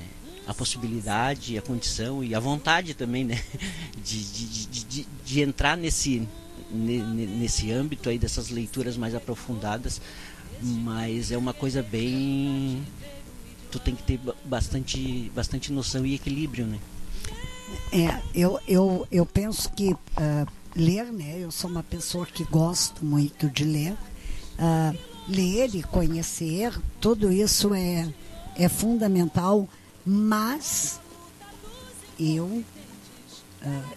[0.45, 3.41] a possibilidade, a condição e a vontade também, né,
[4.04, 6.28] de, de, de, de, de entrar nesse
[6.72, 10.02] nesse âmbito aí dessas leituras mais aprofundadas,
[10.62, 12.84] mas é uma coisa bem
[13.72, 16.80] tu tem que ter bastante bastante noção e equilíbrio, né?
[17.91, 21.39] É, eu, eu, eu penso que uh, ler, né?
[21.39, 23.93] Eu sou uma pessoa que gosto muito de ler.
[24.58, 28.12] Uh, ler e conhecer, tudo isso é,
[28.56, 29.69] é fundamental,
[30.04, 31.00] mas
[32.19, 32.63] eu, uh,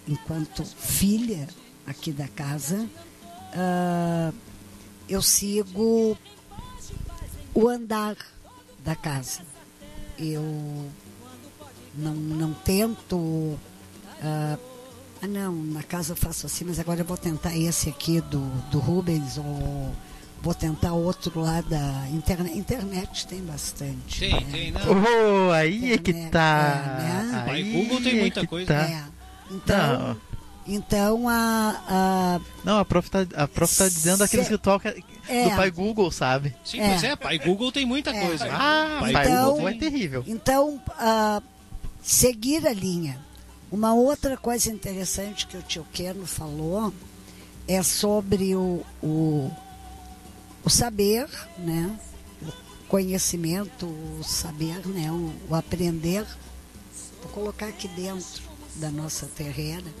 [0.07, 1.47] enquanto filha
[1.87, 2.87] aqui da casa,
[5.09, 6.17] eu sigo
[7.53, 8.15] o andar
[8.83, 9.41] da casa.
[10.17, 10.41] Eu
[11.95, 13.15] não, não tento.
[13.15, 13.59] Uh,
[15.21, 18.39] ah, não, na casa eu faço assim, mas agora eu vou tentar esse aqui do,
[18.69, 19.93] do Rubens ou
[20.41, 22.57] vou tentar outro lá da internet.
[22.57, 24.19] Internet tem bastante.
[24.19, 24.47] Tem, né?
[24.51, 24.81] tem, não.
[24.81, 26.97] Oh, aí internet, é que tá.
[26.99, 27.45] É, né?
[27.47, 28.73] Aí Google tem muita é coisa.
[28.73, 28.83] Tá.
[28.83, 29.03] É.
[29.51, 30.07] Então.
[30.09, 30.32] Não
[30.65, 32.41] então a, a.
[32.63, 34.87] Não, a prof tá, a prof tá dizendo aquele ritual que
[35.27, 36.55] é, do pai Google, sabe?
[36.63, 36.89] Sim, é.
[36.89, 38.25] mas é, pai Google tem muita é.
[38.25, 38.47] coisa.
[38.51, 40.23] Ah, pai então, Google é terrível.
[40.25, 41.43] Então, uh,
[42.01, 43.19] seguir a linha.
[43.71, 46.93] Uma outra coisa interessante que o tio Keno falou
[47.67, 49.51] é sobre o, o,
[50.63, 51.97] o saber, né?
[52.41, 55.11] O conhecimento, o saber, né?
[55.11, 56.25] O, o aprender.
[57.21, 58.43] Vou colocar aqui dentro
[58.75, 59.91] da nossa terreira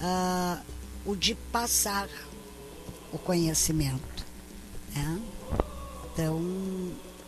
[0.00, 0.62] uh,
[1.04, 2.08] o de passar
[3.12, 4.24] o conhecimento.
[4.94, 5.20] Né?
[6.12, 6.40] Então,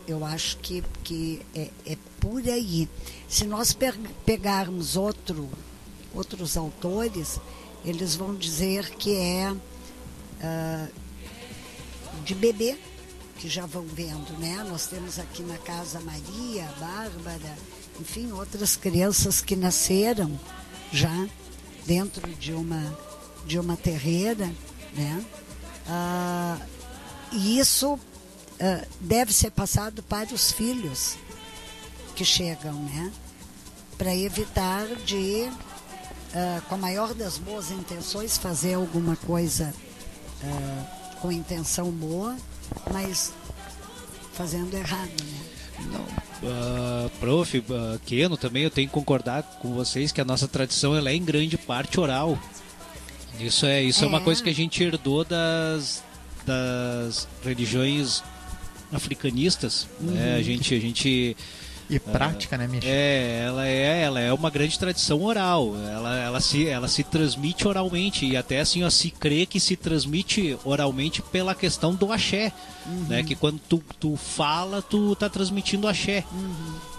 [0.07, 2.89] eu acho que, que é, é por aí.
[3.29, 3.77] Se nós
[4.25, 5.49] pegarmos outro,
[6.15, 7.41] outros autores,
[7.85, 10.93] eles vão dizer que é uh,
[12.25, 12.79] de bebê,
[13.39, 14.65] que já vão vendo, né?
[14.69, 17.57] Nós temos aqui na casa Maria, Bárbara,
[18.01, 20.39] enfim, outras crianças que nasceram
[20.93, 21.29] já
[21.87, 22.99] dentro de uma,
[23.47, 24.53] de uma terreira,
[24.95, 25.25] né?
[25.89, 26.59] Ah,
[27.33, 27.99] e isso
[28.61, 31.17] ah, deve ser passado para os filhos
[32.15, 33.13] que chegam, né?
[33.97, 35.49] Para evitar de,
[36.35, 39.73] ah, com a maior das boas intenções, fazer alguma coisa
[40.43, 42.37] ah, com intenção boa,
[42.93, 43.33] mas
[44.33, 45.47] fazendo errado, né?
[45.93, 47.65] Não, Uh, prof, uh,
[48.05, 51.25] Keno, também eu tenho que concordar com vocês que a nossa tradição ela é em
[51.25, 52.39] grande parte oral.
[53.41, 54.07] Isso é, isso é.
[54.07, 56.03] é uma coisa que a gente herdou das,
[56.45, 58.23] das religiões
[58.93, 59.89] africanistas.
[60.01, 60.13] Uhum.
[60.13, 60.37] Né?
[60.37, 61.37] A gente, a gente
[61.89, 62.91] E prática, né, Michel?
[62.91, 65.75] É, ela é, ela é uma grande tradição oral.
[65.77, 69.77] Ela, ela, se, ela se transmite oralmente e até assim ó, se crê que se
[69.77, 72.53] transmite oralmente pela questão do axé,
[73.09, 73.23] né?
[73.23, 76.25] Que quando tu, tu fala, tu tá transmitindo axé,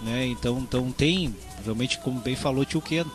[0.02, 0.26] né?
[0.26, 3.10] Então, então tem, realmente como bem falou tio Keno,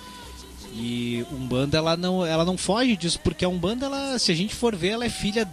[0.75, 4.55] e Umbanda ela não, ela não foge disso, porque a Umbanda, ela, se a gente
[4.55, 5.47] for ver, ela é filha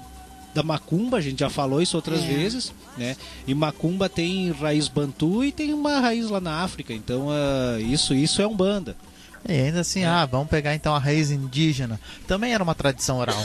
[0.54, 2.26] da Macumba, a gente já falou isso outras É.
[2.26, 3.16] vezes, né?
[3.46, 8.14] E Macumba tem raiz bantu e tem uma raiz lá na África, então ah, isso
[8.14, 8.96] isso é Umbanda.
[9.48, 11.98] E ainda assim, ah, vamos pegar então a raiz indígena.
[12.26, 13.42] Também era uma tradição oral.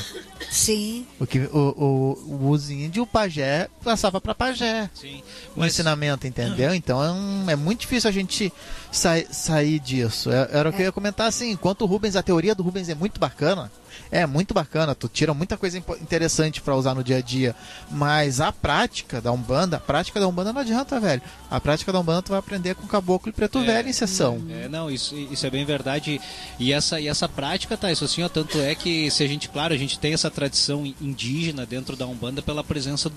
[0.51, 4.89] Sim, O que o, o, os índios, o pajé, passava para pajé.
[4.93, 5.21] Sim.
[5.55, 6.73] o ensinamento, entendeu?
[6.75, 8.51] Então é, um- é muito difícil a gente
[8.91, 10.29] sai- sair disso.
[10.31, 12.89] É- Era o que eu ia comentar assim, enquanto o Rubens, a teoria do Rubens
[12.89, 13.71] é muito bacana,
[14.11, 17.55] é muito bacana, tu tira muita coisa interessante pra usar no dia a dia,
[17.91, 21.21] mas a prática da Umbanda, a prática da Umbanda não adianta, velho.
[21.49, 23.63] A prática da Umbanda tu vai aprender com caboclo e preto É.
[23.65, 24.41] velho em sessão.
[24.49, 26.19] É, não, isso, isso é bem verdade.
[26.59, 29.49] E essa, e essa prática, tá, isso assim, ó, tanto é que se a gente,
[29.49, 33.11] claro, a gente tem essa tradição indígena dentro da Umbanda pela presença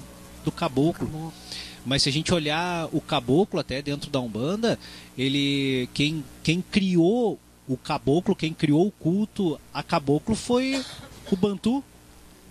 [0.44, 1.32] do caboclo.
[1.86, 4.78] Mas se a gente olhar o caboclo até dentro da Umbanda,
[5.16, 10.82] ele quem, quem criou o caboclo, quem criou o culto a caboclo foi
[11.30, 11.84] o Bantu,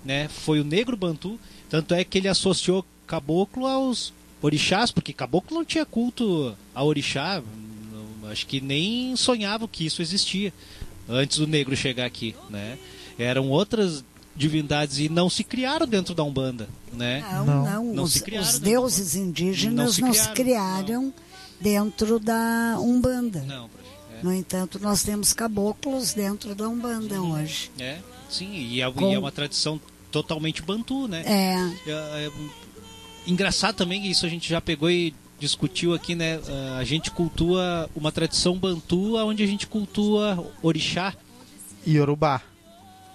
[0.06, 0.27] né?
[0.27, 5.65] Foi o negro Bantu, tanto é que ele associou caboclo aos orixás, porque caboclo não
[5.65, 7.41] tinha culto a orixá,
[8.21, 10.53] não- acho que nem sonhava que isso existia
[11.10, 12.77] antes do negro chegar aqui, né?
[13.17, 14.03] Eram outras
[14.36, 17.25] divindades e não se criaram dentro da Umbanda, né?
[17.34, 17.63] não, Não.
[17.65, 17.93] não.
[17.95, 21.13] Não os, se criaram os deuses Não indígenas se não se criaram, criaram
[21.60, 23.41] dentro da Umbanda.
[23.47, 23.67] Não.
[24.23, 27.71] No entanto, nós temos caboclos dentro da Umbanda hoje.
[27.80, 27.99] É,
[28.30, 29.80] sim, e é, Com- e é uma tradição
[30.12, 31.23] totalmente bantu, né?
[31.25, 32.32] É, É, é,
[33.25, 36.39] engraçado também que isso a gente já pegou e discutiu aqui, né?
[36.47, 41.13] Ah, A gente cultua uma tradição bantu onde a gente cultua orixá
[41.86, 42.41] E Yorubá.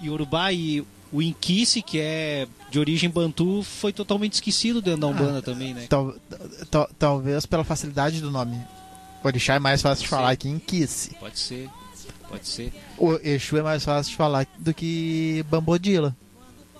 [0.00, 5.06] e urubá e o inquice, que é de origem bantu, foi totalmente esquecido dentro da
[5.08, 5.86] Umbanda também, né?
[5.88, 6.14] Tal-
[6.70, 8.56] tal- talvez pela facilidade do nome.
[9.22, 10.16] Orixá é mais fácil de Sim.
[10.16, 11.14] falar que Inquice.
[11.20, 11.68] Pode ser,
[12.28, 12.72] pode ser.
[12.98, 16.16] O Exu é mais fácil de falar do que Bambodila.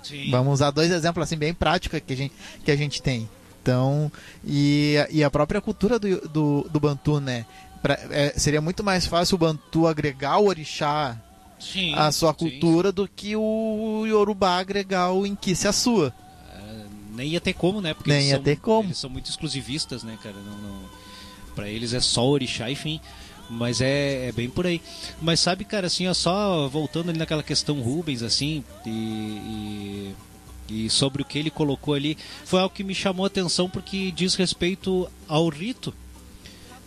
[0.02, 0.30] Sim.
[0.30, 3.28] Vamos usar dois exemplos assim bem práticos que a gente, que a gente tem.
[3.62, 4.10] Então,
[4.44, 7.46] e, e a própria cultura do, do, do Bantu, né?
[7.80, 11.16] Pra- é, seria muito mais fácil o Bantu agregar o orixá
[11.60, 12.38] Sim, à sua sim.
[12.38, 16.12] cultura do que o Yorubá agregar o Inquice à sua.
[16.52, 17.94] Ah, nem ia ter como, né?
[17.94, 18.88] Porque Nem ia são, ter como.
[18.88, 20.34] Eles são muito exclusivistas, né, cara?
[20.44, 20.82] Não, não...
[21.54, 23.00] Pra eles é só orixá, enfim.
[23.50, 24.80] Mas é, é bem por aí.
[25.20, 30.14] Mas sabe, cara, assim, ó, só voltando ali naquela questão Rubens, assim, e,
[30.70, 33.68] e, e sobre o que ele colocou ali, foi algo que me chamou a atenção
[33.68, 35.92] porque diz respeito ao rito.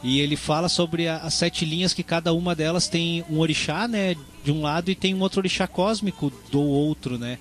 [0.04, 3.88] E ele fala sobre a- as sete linhas que cada uma delas tem um orixá,
[3.88, 7.38] né, de um lado e tem um outro orixá cósmico do outro, né?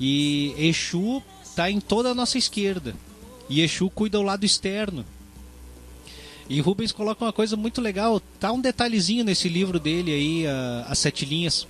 [0.00, 1.22] E Exu
[1.54, 2.94] tá em toda a nossa esquerda.
[3.48, 5.04] E Exu cuida o lado externo.
[6.52, 10.44] E Rubens coloca uma coisa muito legal, tá um detalhezinho nesse livro dele aí,
[10.86, 11.66] as sete linhas.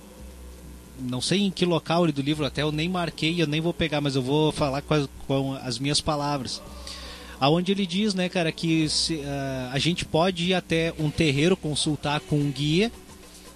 [0.99, 4.01] Não sei em que local do livro, até eu nem marquei, eu nem vou pegar,
[4.01, 6.61] mas eu vou falar com as, com as minhas palavras.
[7.39, 11.55] Aonde ele diz, né, cara, que se, ah, a gente pode ir até um terreiro
[11.55, 12.91] consultar com um guia,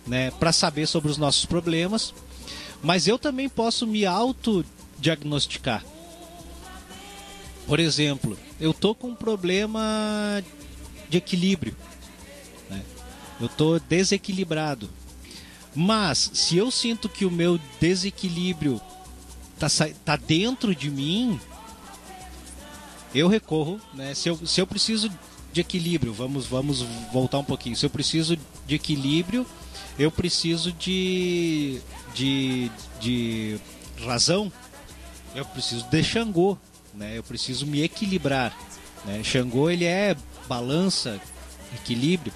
[0.06, 2.14] né, para saber sobre os nossos problemas,
[2.82, 5.84] mas eu também posso me autodiagnosticar.
[7.68, 10.42] Por exemplo, eu tô com um problema
[11.10, 11.76] de equilíbrio,
[12.70, 12.82] né?
[13.40, 14.90] eu tô desequilibrado,
[15.76, 18.82] mas se eu sinto que o meu desequilíbrio
[19.60, 21.40] tá, sa- tá dentro de mim,
[23.14, 24.14] eu recorro, né?
[24.14, 25.10] Se eu, se eu preciso
[25.54, 27.76] de equilíbrio, vamos, vamos voltar um pouquinho.
[27.76, 29.46] Se eu preciso de equilíbrio,
[29.98, 31.80] eu preciso de,
[32.14, 33.60] de, de
[34.06, 34.52] razão,
[35.34, 36.58] eu preciso de Xangô,
[36.94, 37.18] né?
[37.18, 38.56] Eu preciso me equilibrar,
[39.06, 39.24] né?
[39.24, 40.16] Xangô ele é
[40.48, 41.20] balança,
[41.76, 42.34] equilíbrio.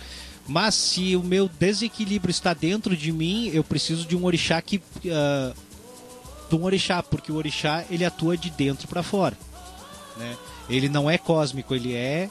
[0.47, 4.82] Mas se o meu desequilíbrio está dentro de mim, eu preciso de um orixá que
[5.10, 5.54] ah,
[6.50, 9.38] de um orixá, porque o orixá ele atua de dentro para fora,
[10.17, 10.36] né?
[10.69, 12.30] Ele não é cósmico, ele é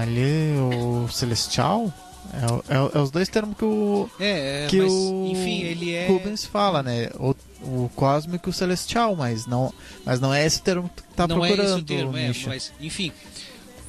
[0.00, 1.92] Ali, o Celestial?
[2.32, 5.94] É, é é os dois termos que o, é, é, que mas, o enfim, ele
[5.94, 7.08] é Rubens fala, né?
[7.14, 9.72] O, o cósmico e o celestial, mas não,
[10.04, 12.32] mas não é esse termo que tu tá não procurando, é esse o termo, é,
[12.46, 13.12] mas enfim,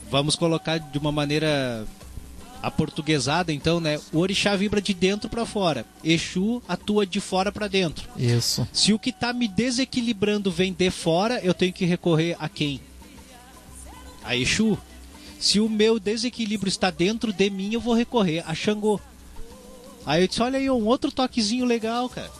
[0.09, 1.85] vamos colocar de uma maneira
[2.61, 3.99] aportuguesada, então, né?
[4.11, 8.09] O orixá vibra de dentro para fora, Exu atua de fora para dentro.
[8.17, 8.67] Isso.
[8.73, 12.81] Se o que tá me desequilibrando vem de fora, eu tenho que recorrer a quem?
[14.23, 14.77] A Exu.
[15.39, 18.99] Se o meu desequilíbrio está dentro de mim, eu vou recorrer a Xangô.
[20.05, 22.31] Aí eu disse, olha aí, um outro toquezinho legal, cara.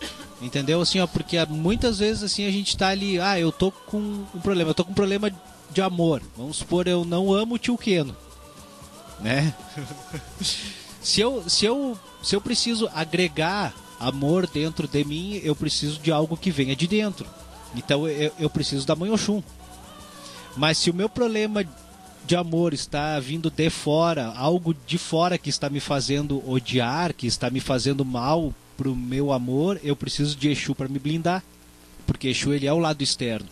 [0.42, 0.82] Entendeu?
[0.82, 4.40] Assim, ó, porque muitas vezes assim a gente tá ali, ah, eu tô com um
[4.42, 5.32] problema, eu tô com um problema
[5.70, 6.22] de amor.
[6.36, 8.16] Vamos supor, eu não amo o tio Keno.
[9.20, 9.54] Né?
[11.02, 16.12] se eu se eu se eu preciso agregar amor dentro de mim, eu preciso de
[16.12, 17.28] algo que venha de dentro.
[17.76, 19.42] Então eu, eu preciso da mãe Oxum.
[20.56, 21.64] Mas se o meu problema
[22.26, 27.28] de amor está vindo de fora, algo de fora que está me fazendo odiar, que
[27.28, 31.44] está me fazendo mal pro meu amor, eu preciso de Exu para me blindar.
[32.06, 33.48] Porque Exu ele é o lado externo,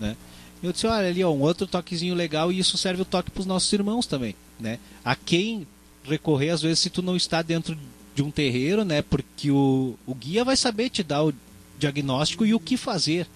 [0.00, 0.16] né?
[0.62, 3.40] Eu disse, olha ali, ó, um outro toquezinho legal e isso serve o toque para
[3.40, 4.78] os nossos irmãos também, né?
[5.04, 5.66] A quem
[6.04, 7.76] recorrer às vezes se tu não está dentro
[8.14, 9.02] de um terreiro, né?
[9.02, 11.34] Porque o, o guia vai saber te dar o
[11.78, 13.26] diagnóstico e o que fazer,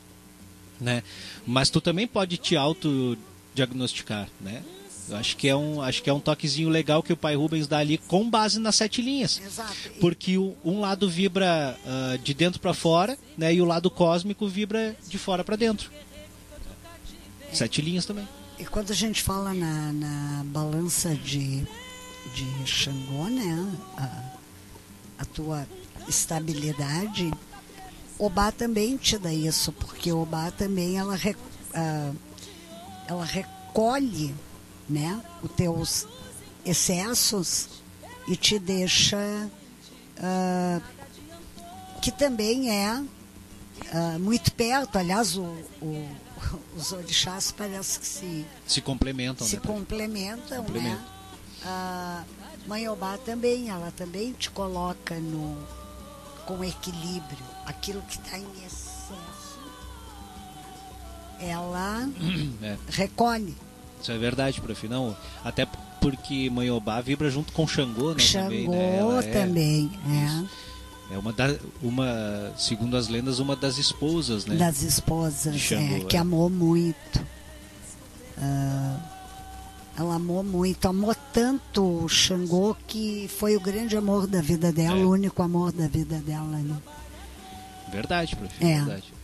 [0.80, 1.02] né?
[1.46, 3.18] Mas tu também pode te auto
[3.54, 4.62] diagnosticar, né?
[5.08, 7.68] Eu acho que é um, acho que é um toquezinho legal que o pai Rubens
[7.68, 9.40] dá ali com base nas sete linhas.
[9.40, 9.74] Exato.
[10.00, 13.54] Porque o, um lado vibra uh, de dentro para fora, né?
[13.54, 15.90] E o lado cósmico vibra de fora para dentro.
[17.52, 18.28] Sete linhas também.
[18.58, 21.66] E quando a gente fala na, na balança de,
[22.34, 23.78] de Xangô, né?
[23.96, 24.36] A,
[25.18, 25.66] a tua
[26.08, 27.30] estabilidade,
[28.18, 32.16] Obá também te dá isso, porque Obá também ela, uh,
[33.06, 34.34] ela recolhe
[34.88, 36.06] né, os teus
[36.64, 37.68] excessos
[38.26, 39.18] e te deixa
[40.18, 40.82] uh,
[42.00, 44.96] que também é uh, muito perto.
[44.96, 45.44] Aliás, o,
[45.82, 46.08] o,
[46.76, 49.46] os orixás parece que se, se complementam.
[49.46, 49.62] Se né?
[49.64, 50.96] complementam, Complemento.
[50.96, 51.06] né?
[51.64, 52.24] A
[52.66, 55.56] Mãe Obá também, ela também te coloca no,
[56.46, 59.58] com equilíbrio, aquilo que está em excesso,
[61.40, 62.08] ela
[62.62, 62.76] É.
[62.88, 63.54] recolhe.
[64.00, 64.88] Isso é verdade, prof.
[64.88, 65.66] Não, até
[66.00, 68.22] porque Manhobá vibra junto com Xangô, né?
[68.32, 68.96] também, Xangô né?
[68.98, 70.42] Ela é- também, é.
[70.42, 70.65] É
[71.10, 74.56] uma, da, uma, segundo as lendas, uma das esposas, né?
[74.56, 76.20] das esposas, De Xangô, é, que é.
[76.20, 77.24] amou muito.
[78.36, 78.98] Ah,
[79.96, 84.98] ela amou muito, amou tanto o Xangô que foi o grande amor da vida dela,
[84.98, 85.04] É.
[85.04, 86.58] o único amor da vida dela.
[86.58, 86.76] Né?
[87.90, 88.52] Verdade, prof.
[88.64, 88.76] É.
[88.76, 89.14] Verdade.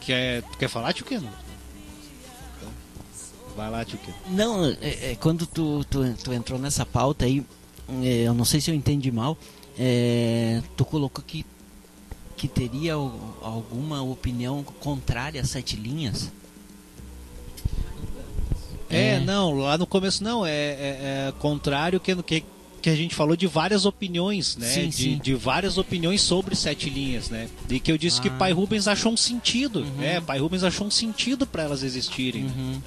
[0.00, 1.28] Quer, quer falar, tio Keno?
[3.56, 4.16] Vai lá, tio Keno.
[4.30, 7.44] Não, é, é, quando tu, tu, tu entrou nessa pauta aí,
[8.02, 9.36] é, eu não sei se eu entendi mal,
[9.78, 11.44] é, tu colocou que,
[12.36, 16.30] que teria al- alguma opinião contrária às sete linhas?
[18.90, 19.20] É, É.
[19.20, 22.44] não, lá no começo não, é, é- é contrário que, que,
[22.82, 24.66] que a gente falou de várias opiniões, né?
[24.68, 25.18] Sim, de, sim.
[25.18, 27.48] de várias opiniões sobre sete linhas, né?
[27.70, 28.32] E que eu disse que Ah.
[28.32, 29.90] Pai Rubens achou um sentido, Uhum.
[29.98, 30.20] né?
[30.20, 32.44] Pai Rubens achou um sentido para elas existirem.
[32.44, 32.82] Uhum.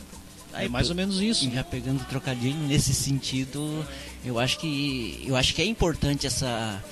[0.57, 1.49] É mais ou menos isso.
[1.51, 3.85] Já pegando trocadilho nesse sentido,
[4.23, 6.83] eu acho que eu acho que é importante essa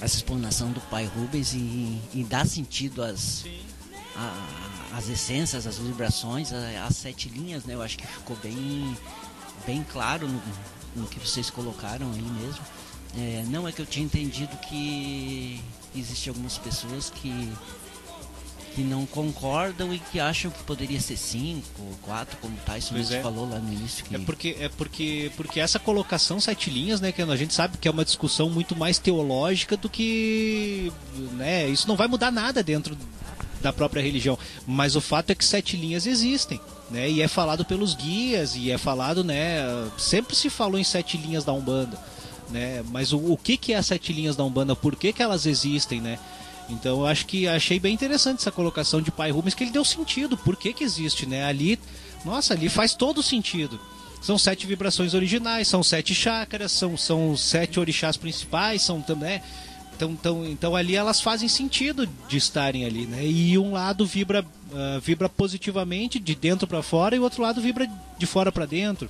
[0.00, 3.44] essa explanação do pai Rubens e, e dar sentido às
[4.14, 7.74] a- às essências, às vibrações, a- às sete linhas, né?
[7.74, 8.96] Eu acho que ficou bem
[9.66, 10.42] bem claro no,
[10.94, 12.60] no que vocês colocaram aí mesmo.
[13.18, 15.58] É, não é que eu tinha entendido que
[15.94, 17.50] existem algumas pessoas que
[18.76, 22.90] que não concordam e que acham que poderia ser cinco ou quatro, como o Tyson
[22.90, 23.22] Pois mesmo é.
[23.22, 24.04] falou lá no início.
[24.04, 24.14] Que...
[24.14, 27.88] É porque, é porque, porque essa colocação sete linhas, né, que a gente sabe que
[27.88, 30.92] é uma discussão muito mais teológica do que,
[31.32, 32.94] né, isso não vai mudar nada dentro
[33.62, 36.60] da própria religião, mas o fato é que sete linhas existem,
[36.90, 39.64] né, e é falado pelos guias e é falado, né,
[39.96, 41.98] sempre se falou em sete linhas da Umbanda,
[42.50, 45.22] né, mas o, o que que é as sete linhas da Umbanda, por que que
[45.22, 46.18] elas existem, né?
[46.68, 49.84] Então eu acho que achei bem interessante essa colocação de Pai Rubens, que ele deu
[49.84, 51.44] sentido, por que que existe, né?
[51.44, 51.78] Ali,
[52.24, 53.80] nossa, ali faz todo sentido.
[54.20, 59.40] São sete vibrações originais, são sete chakras, são, são sete orixás principais, são também.
[59.94, 63.24] Então, então, então ali elas fazem sentido de estarem ali, né?
[63.24, 67.60] E um lado vibra, ah, vibra positivamente de dentro para fora e o outro lado
[67.60, 67.88] vibra
[68.18, 69.08] de fora para dentro,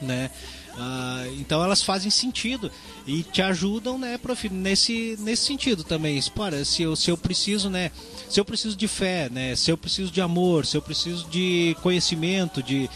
[0.00, 0.30] né?
[0.76, 2.70] Ah, então elas fazem sentido
[3.06, 6.20] e te ajudam, né, prof, nesse, nesse sentido também.
[6.34, 7.92] Para, se eu, se eu preciso, né,
[8.28, 11.76] se eu preciso de fé, né, se eu preciso de amor, se eu preciso de
[11.80, 12.90] conhecimento, de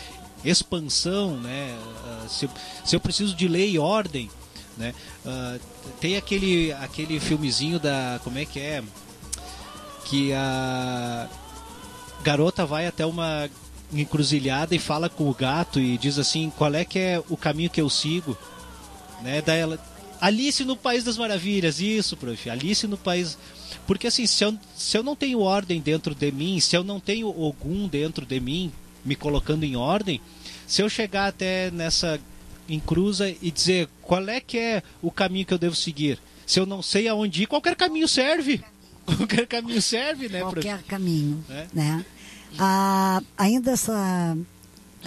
[0.44, 2.50] expansão, né, ah, se, eu-
[2.84, 4.28] se eu preciso de lei e ordem,
[4.76, 4.92] né,
[5.24, 5.58] ah,
[6.00, 8.82] tem aquele aquele filmezinho da como é que é
[10.04, 11.28] que a
[12.24, 13.48] garota vai até uma
[13.92, 17.70] encruzilhada e fala com o gato e diz assim qual é que é o caminho
[17.70, 18.36] que eu sigo
[19.22, 19.78] né daí ela
[20.20, 23.38] Alice no País das Maravilhas isso prof Alice no País
[23.86, 27.00] porque assim se eu, se eu não tenho ordem dentro de mim se eu não
[27.00, 28.70] tenho Ogum dentro de mim
[29.04, 30.20] me colocando em ordem,
[30.66, 32.20] se eu chegar até nessa
[32.68, 36.66] encruza e dizer qual é que é o caminho que eu devo seguir, se eu
[36.66, 38.62] não sei aonde ir, qualquer caminho serve.
[39.08, 40.40] Qualquer caminho serve, né?
[40.40, 41.66] Qualquer caminho, É.
[41.72, 42.04] né?
[42.58, 44.36] Ah, ainda essa,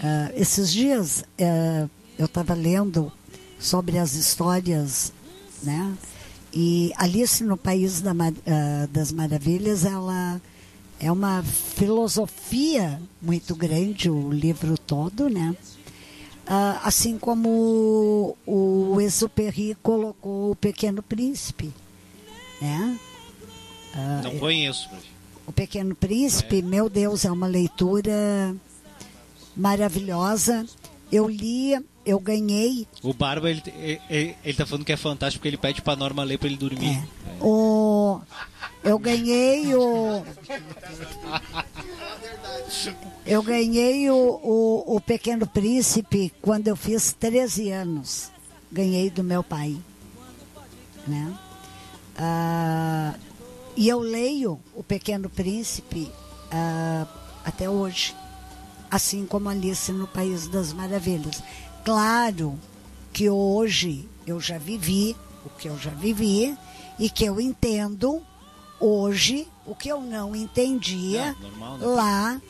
[0.02, 1.88] ah, esses dias eh,
[2.18, 3.12] eu estava lendo
[3.60, 5.12] sobre as histórias,
[5.62, 5.93] né?
[6.54, 10.41] E Alice no País da ah, das Maravilhas, ela
[10.99, 15.56] é uma filosofia muito grande, o livro todo, né?
[16.47, 21.74] Ah, assim como o, Exupéry colocou o Pequeno Príncipe,
[22.62, 22.97] né?
[23.93, 25.11] Ah, Não conheço, prof.
[25.52, 28.56] o Pequeno Príncipe, meu Deus, é uma leitura
[29.54, 30.66] maravilhosa.
[31.12, 32.88] Eu li, eu ganhei.
[33.04, 33.62] O Barba, ele,
[34.10, 36.56] ele, ele tá falando que é fantástico porque ele pede pra Norma ler pra ele
[36.56, 36.97] dormir.
[36.97, 38.22] É, o,
[38.82, 40.24] eu ganhei o.
[43.26, 48.32] Eu ganhei o, o, o Pequeno Príncipe quando eu fiz 13 anos.
[48.72, 49.78] Ganhei do meu pai.
[51.06, 51.34] Né?
[52.18, 53.14] Ah,
[53.76, 56.11] e eu leio o Pequeno Príncipe
[56.51, 57.07] ah,
[57.45, 58.15] até hoje.
[58.89, 61.41] Assim como Alice no País das Maravilhas.
[61.86, 62.59] Claro
[63.13, 65.15] que hoje eu já vivi
[65.45, 66.57] o que eu já vivi
[66.99, 68.22] e que eu entendo
[68.80, 71.86] hoje o que eu não entendia normal, né?
[71.86, 72.41] lá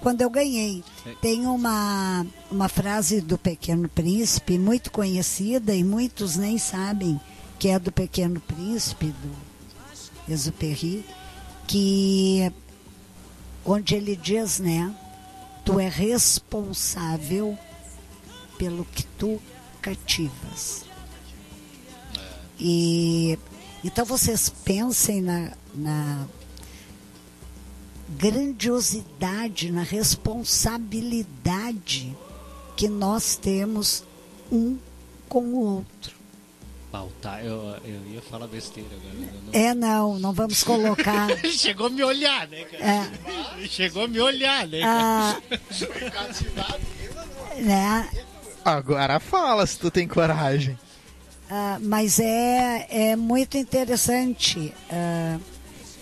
[0.00, 0.82] quando eu ganhei.
[1.06, 1.14] É.
[1.20, 7.20] Tem uma, uma frase do Pequeno Príncipe muito conhecida e muitos nem sabem
[7.58, 9.49] que é do Pequeno Príncipe, do
[10.32, 11.04] Exupéry,
[11.66, 12.52] que
[13.64, 14.94] onde ele diz, né,
[15.64, 17.56] tu é responsável
[18.58, 19.40] pelo que tu
[19.80, 20.84] cativas.
[22.58, 23.38] E
[23.82, 26.26] então vocês pensem na, na
[28.18, 32.14] grandiosidade, na responsabilidade
[32.76, 34.04] que nós temos
[34.50, 34.76] um
[35.28, 36.18] com o outro.
[36.90, 39.32] Pautar, eu, eu ia falar besteira agora.
[39.46, 41.28] não- É não, não vamos colocar.
[41.52, 42.84] Chegou a me olhar, né, cara?
[43.62, 44.80] É, chegou a me olhar, né?
[44.80, 45.40] cara?
[46.56, 46.80] ah,
[47.60, 48.08] né,
[48.64, 50.78] Agora fala se tu tem coragem.
[51.48, 55.38] Ah, mas é, é muito interessante ah,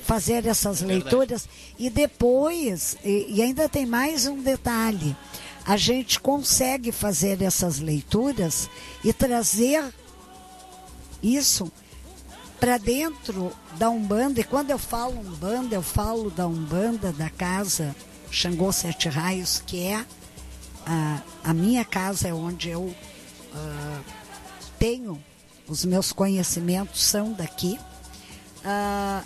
[0.05, 1.03] fazer essas Verdade.
[1.05, 1.49] leituras.
[1.79, 5.17] E depois, e, e ainda tem mais um detalhe:
[5.67, 8.69] a gente consegue fazer essas leituras
[9.05, 9.85] e trazer
[11.23, 11.71] isso
[12.61, 14.41] para dentro da Umbanda.
[14.41, 17.95] E quando eu falo Umbanda, eu falo da Umbanda da casa
[18.31, 20.05] Xangô Sete Raios, que é
[20.87, 22.95] a, a minha casa, é onde eu
[23.55, 24.01] ah,
[24.79, 25.23] tenho
[25.67, 27.79] os meus conhecimentos são daqui.
[28.65, 29.23] Ah,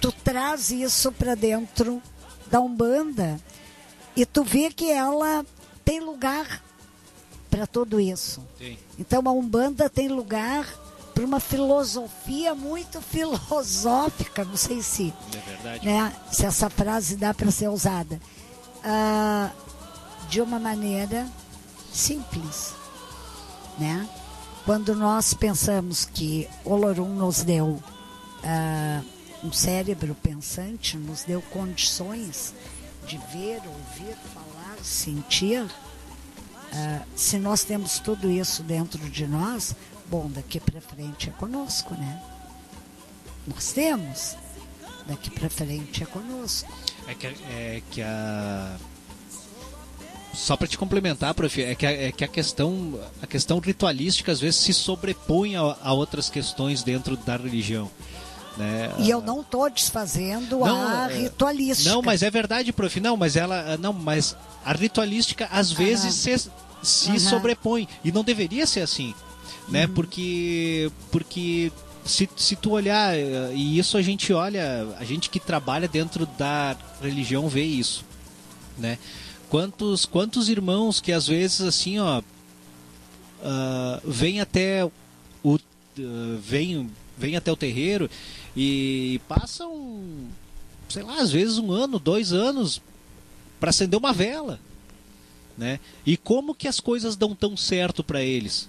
[0.00, 2.02] tu traz isso para dentro
[2.50, 3.40] da Umbanda
[4.14, 5.44] e tu vê que ela
[5.84, 6.62] tem lugar
[7.50, 8.42] para tudo isso.
[8.58, 8.78] Tem.
[8.98, 10.66] Então a Umbanda tem lugar
[11.24, 15.12] uma filosofia muito filosófica, não sei se,
[15.82, 18.20] É né, se essa frase dá para ser usada,
[18.84, 19.50] Ah,
[20.28, 21.28] de uma maneira
[21.92, 22.74] simples,
[23.78, 24.08] né?
[24.64, 27.82] Quando nós pensamos que Olorum nos deu
[28.44, 29.02] ah,
[29.44, 32.54] um cérebro pensante, nos deu condições
[33.06, 35.64] de ver, ouvir, falar, sentir,
[36.72, 39.74] ah, se nós temos tudo isso dentro de nós,
[40.12, 42.22] bom, daqui para frente é conosco, né?
[43.46, 44.36] Nós temos,
[45.06, 46.70] daqui para frente é conosco.
[47.08, 48.76] É que, é que a.
[50.34, 54.30] Só para te complementar, prof, é que, a, é que a questão a questão ritualística
[54.30, 57.90] às vezes se sobrepõe a, a outras questões dentro da religião.
[58.58, 58.92] Né?
[58.98, 61.90] E eu não estou desfazendo Não, a é- ritualística.
[61.90, 63.00] Não, mas é verdade, prof.
[63.00, 63.78] Não, mas ela.
[63.78, 66.50] Não, mas a ritualística às vezes se,
[66.82, 67.18] se Aham.
[67.18, 67.88] sobrepõe.
[68.04, 69.14] E não deveria ser assim.
[69.68, 69.86] Né?
[69.86, 69.94] Uhum.
[69.94, 70.90] Porque.
[71.10, 71.72] Porque
[72.04, 76.26] se, se tu olhar, eh, e isso a gente olha, a gente que trabalha dentro
[76.26, 78.04] da religião vê isso.
[78.76, 78.98] Né?
[79.48, 82.22] Quantos, quantos irmãos que às vezes assim, ó.
[83.44, 84.84] ah, vêm até
[85.44, 85.56] o.
[85.56, 88.10] ah, vêm, vêm até o terreiro
[88.56, 90.28] e passam
[90.92, 92.80] sei lá, às vezes um ano, dois anos
[93.58, 94.60] para acender uma vela,
[95.56, 95.80] né?
[96.04, 98.68] E como que as coisas dão tão certo para eles,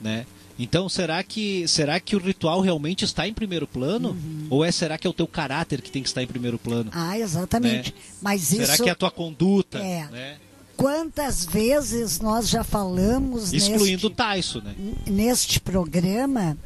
[0.00, 0.26] né?
[0.58, 4.46] Então será que será que o ritual realmente está em primeiro plano Uhum.
[4.48, 6.90] ou é será que é o teu caráter que tem que estar em primeiro plano?
[6.94, 7.94] Ah, exatamente.
[8.22, 10.06] Mas será isso, que é a tua conduta, É.
[10.10, 10.36] né?
[10.76, 14.74] quantas vezes nós já falamos Excluindo o neste, Taiso, né?
[15.06, 16.56] neste programa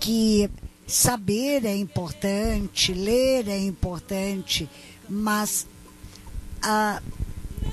[0.00, 0.50] que
[0.86, 4.68] saber é importante, ler é importante,
[5.08, 5.66] mas
[6.60, 7.00] a,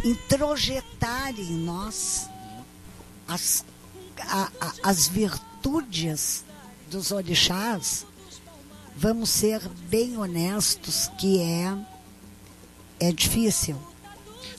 [0.03, 2.29] introjetar em nós
[3.27, 3.65] as,
[4.21, 6.43] a, a, as virtudes
[6.89, 8.05] dos orixás,
[8.95, 11.75] vamos ser bem honestos que é
[12.99, 13.77] é difícil.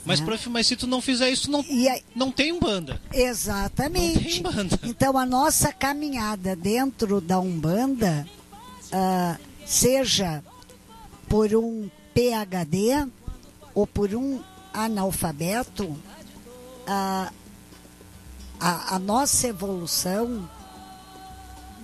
[0.03, 0.25] Mas, né?
[0.25, 2.99] prof, mas se tu não fizer isso, não, aí- não tem Umbanda.
[3.13, 4.41] Exatamente.
[4.41, 4.79] Não tem banda.
[4.83, 8.27] Então a nossa caminhada dentro da Umbanda,
[8.91, 10.43] ah, seja
[11.29, 13.07] por um PhD
[13.75, 14.41] ou por um
[14.73, 15.95] analfabeto,
[16.87, 17.31] ah,
[18.61, 20.47] a, a nossa evolução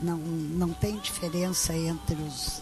[0.02, 2.62] não, não tem diferença entre os,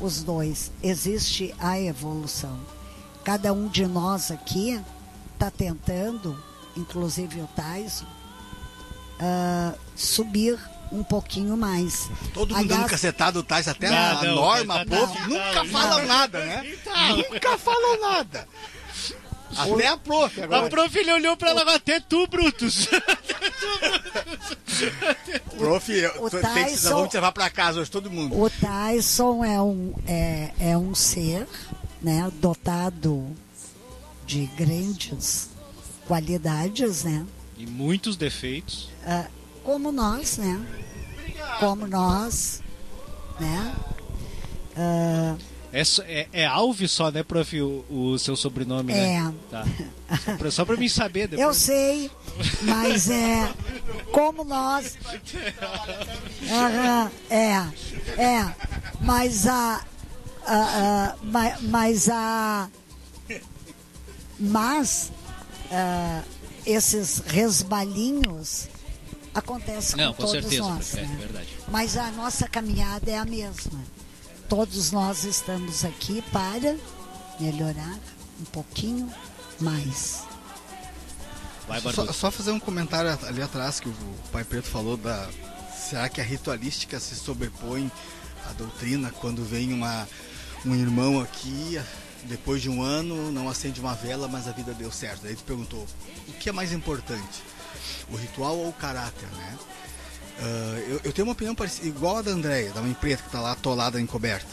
[0.00, 0.72] os dois.
[0.82, 2.58] Existe a evolução.
[3.24, 4.80] Cada um de nós aqui
[5.34, 6.36] está tentando,
[6.76, 8.04] inclusive o Taiso,
[9.20, 10.58] ah, subir
[10.90, 12.10] um pouquinho mais.
[12.34, 15.64] Todo mundo dando cacetada do Tais, até Não, a não, Norma, a não, não, nunca
[15.64, 16.06] não, falam não.
[16.06, 16.76] nada, né?
[17.30, 18.48] Nunca falam nada.
[19.56, 20.70] Até a prof A agora.
[20.70, 22.88] prof, ele olhou pra ela, até tu, Brutus.
[25.56, 28.40] Prof, eu- O tem vamos te levar pra casa hoje, todo mundo.
[28.40, 31.46] O Tyson é um, é, é um ser
[32.00, 33.26] né, dotado
[34.26, 35.50] de grandes
[36.06, 37.24] qualidades, né?
[37.56, 38.88] E muitos defeitos.
[39.06, 39.26] Ah,
[39.62, 40.60] como nós, né?
[41.60, 42.60] Como nós,
[43.38, 43.74] né?
[44.76, 45.36] Ah,
[45.72, 49.16] É, é, é Alves só, né, prof, o, o seu sobrenome, né?
[49.16, 49.32] É.
[49.50, 49.64] Tá.
[50.24, 51.46] Só pra, só pra mim saber depois.
[51.46, 52.10] eu sei,
[52.62, 53.50] mas é
[54.12, 54.98] como nós.
[56.50, 58.54] Aham, é, é,
[59.00, 59.82] mas a,
[60.46, 62.68] a, a ma- mas a
[64.38, 65.10] mas
[65.70, 66.22] ah,
[66.66, 68.68] esses resbalinhos
[69.34, 70.62] acontecem Não, com com todos certeza.
[70.68, 70.94] nós.
[70.96, 71.16] é né?
[71.18, 71.48] verdade.
[71.68, 73.80] Mas a nossa caminhada é a mesma.
[74.52, 76.76] Todos nós estamos aqui para
[77.40, 77.98] melhorar
[78.38, 79.10] um pouquinho
[79.58, 80.24] mais.
[81.66, 83.94] Vai, Só, só fazer um comentário ali atrás que o
[84.30, 85.26] Pai Preto falou da.
[85.74, 87.90] Será que a ritualística se sobrepõe
[88.46, 90.06] à doutrina quando vem uma,
[90.66, 91.80] um irmão aqui,
[92.24, 95.22] depois de um ano, não acende uma vela, mas a vida deu certo?
[95.22, 95.88] Daí tu perguntou,
[96.28, 97.42] o que é mais importante?
[98.10, 99.58] O ritual ou o caráter, né?
[100.38, 103.28] Ah, eu, eu tenho uma opinião parecida, igual a da Andréia, da mãe preta que
[103.28, 104.50] está lá atolada em coberta.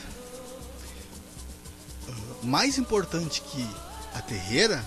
[2.08, 2.12] Ah,
[2.44, 3.68] mais importante que
[4.14, 4.84] a terreira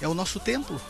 [0.00, 0.80] é o nosso templo.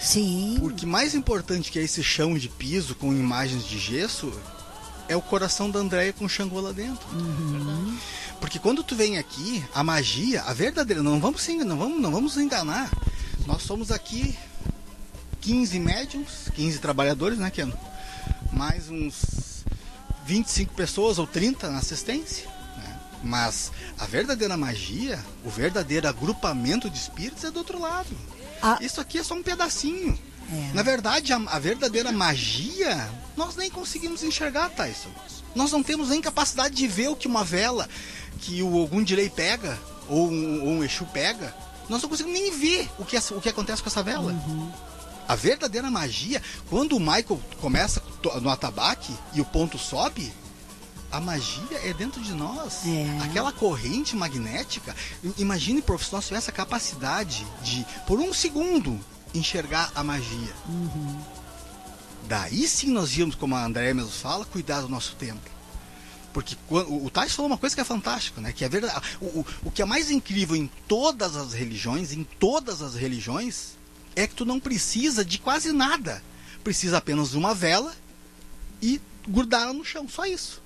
[0.00, 0.56] Sim.
[0.60, 4.32] Porque mais importante que esse chão de piso com imagens de gesso
[5.08, 7.06] é o coração da Andréia com Xangô lá dentro.
[8.40, 12.00] Porque quando tu vem aqui, a magia, a verdadeira, não vamos se enganar, não vamos,
[12.00, 12.90] não vamos nos enganar.
[13.46, 14.38] Nós somos aqui
[15.40, 17.76] 15 médiums, 15 trabalhadores, né, Keno?
[18.52, 19.64] Mais uns
[20.26, 22.46] 25 pessoas ou 30 na assistência.
[22.76, 22.98] né?
[23.22, 28.08] Mas a verdadeira magia, o verdadeiro agrupamento de espíritos é do outro lado.
[28.62, 30.18] A- Isso aqui é só um pedacinho.
[30.52, 30.70] É.
[30.74, 35.10] Na verdade, a, a verdadeira magia, nós nem conseguimos enxergar, Tyson.
[35.54, 37.88] Nós não temos nem capacidade de ver o que uma vela,
[38.40, 39.78] que o algum direi pega,
[40.08, 41.54] ou um, ou um Exu pega.
[41.88, 44.32] Nós não conseguimos nem ver o que, essa- o que acontece com essa vela.
[45.30, 48.02] A verdadeira magia, quando o Michael começa
[48.42, 50.32] no atabaque e o ponto sobe,
[51.08, 52.80] a magia é dentro de nós.
[52.84, 53.20] É.
[53.22, 54.92] Aquela corrente magnética.
[55.38, 58.98] Imagine, prof, se nós tivéssemos essa capacidade de, por um segundo,
[59.32, 60.52] enxergar a magia.
[62.26, 65.48] Daí sim nós íamos, como a Andréia mesmo fala, cuidar do nosso templo.
[66.32, 68.52] Porque quando, o Tais falou uma coisa que é fantástica, né?
[68.52, 69.00] Que é verdade.
[69.20, 73.78] O, o, o que é mais incrível em todas as religiões, em todas as religiões,
[74.16, 76.22] é que tu não precisa de quase nada.
[76.62, 77.94] Precisa apenas de uma vela
[78.82, 80.62] e grudar ela no chão, só isso.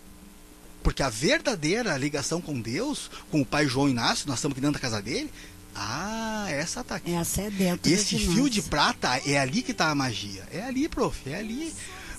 [0.83, 4.75] Porque a verdadeira ligação com Deus, com o pai João Inácio, nós estamos aqui dentro
[4.75, 5.31] da casa dele.
[5.75, 7.13] Ah, essa tá aqui.
[7.13, 8.51] Essa é dentro Esse de fio nós.
[8.51, 10.47] de prata é ali que tá a magia.
[10.53, 11.73] É ali, prof, é ali.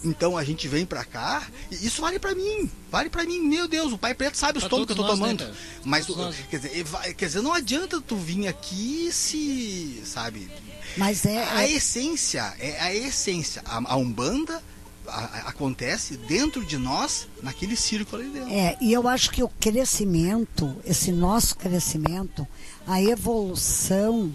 [0.03, 2.69] Então a gente vem pra cá, e isso vale pra mim.
[2.91, 3.39] Vale pra mim.
[3.39, 5.39] Meu Deus, o pai preto sabe os tomos que eu tô nós, né, tomando.
[5.39, 5.55] cara?
[5.83, 6.05] Mas
[6.49, 10.49] quer dizer, quer dizer, não adianta tu vir aqui se, sabe,
[10.97, 13.61] Mas é, a é- essência, é a essência.
[13.65, 14.61] A, a Umbanda
[15.07, 18.49] a- a- acontece dentro de nós, naquele círculo ali dentro.
[18.53, 22.47] É, e eu acho que o crescimento, esse nosso crescimento,
[22.87, 24.33] a evolução,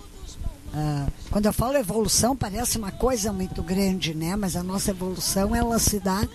[0.73, 4.37] ah, quando eu falo evolução parece uma coisa muito grande, né?
[4.37, 6.27] Mas a nossa evolução ela se dá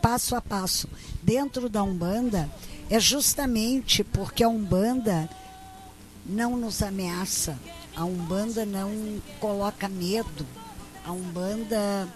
[0.00, 0.88] passo a passo.
[1.22, 2.50] Dentro da Umbanda
[2.90, 5.28] é justamente porque a Umbanda
[6.24, 7.58] não nos ameaça,
[7.96, 10.46] a Umbanda não coloca medo,
[11.04, 12.08] a Umbanda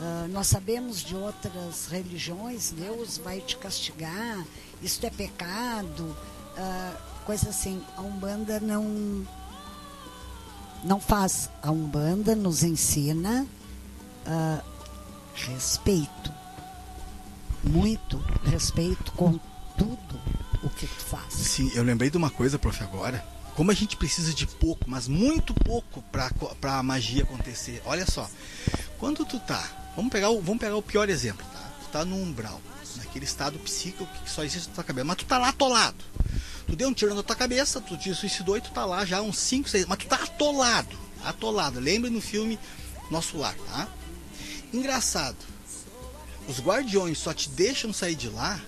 [0.00, 4.44] ah, nós sabemos de outras religiões, Deus vai te castigar,
[4.80, 6.16] isto é pecado,
[6.56, 6.96] ah,
[7.26, 7.82] coisa assim.
[7.96, 9.26] A Umbanda não
[10.84, 11.50] não faz.
[11.60, 13.46] A Umbanda nos ensina
[14.24, 14.62] ah,
[15.34, 16.32] respeito.
[17.64, 19.38] Muito respeito com
[19.76, 20.20] tudo
[20.62, 21.34] o que tu faz.
[21.34, 23.24] Sim, eu lembrei de uma coisa, prof, agora.
[23.58, 26.00] Como a gente precisa de pouco, mas muito pouco
[26.38, 27.82] co- pra magia acontecer.
[27.84, 28.30] Olha só,
[28.98, 29.90] quando tu tá.
[29.96, 31.68] Vamos pegar o, vamos pegar o pior exemplo, tá?
[31.82, 32.60] Tu tá no umbral,
[32.94, 36.04] naquele estado psíquico que só existe na tua cabeça, mas tu tá lá atolado.
[36.68, 39.20] Tu deu um tiro na tua cabeça, tu te suicidou e tu tá lá já
[39.20, 39.86] uns 5, 6.
[39.86, 40.96] Mas tu tá atolado.
[41.24, 41.80] Atolado.
[41.80, 42.60] Lembra no filme
[43.10, 43.88] Nosso Lar, tá?
[44.72, 45.36] Engraçado.
[46.46, 48.60] Os guardiões só te deixam sair de lá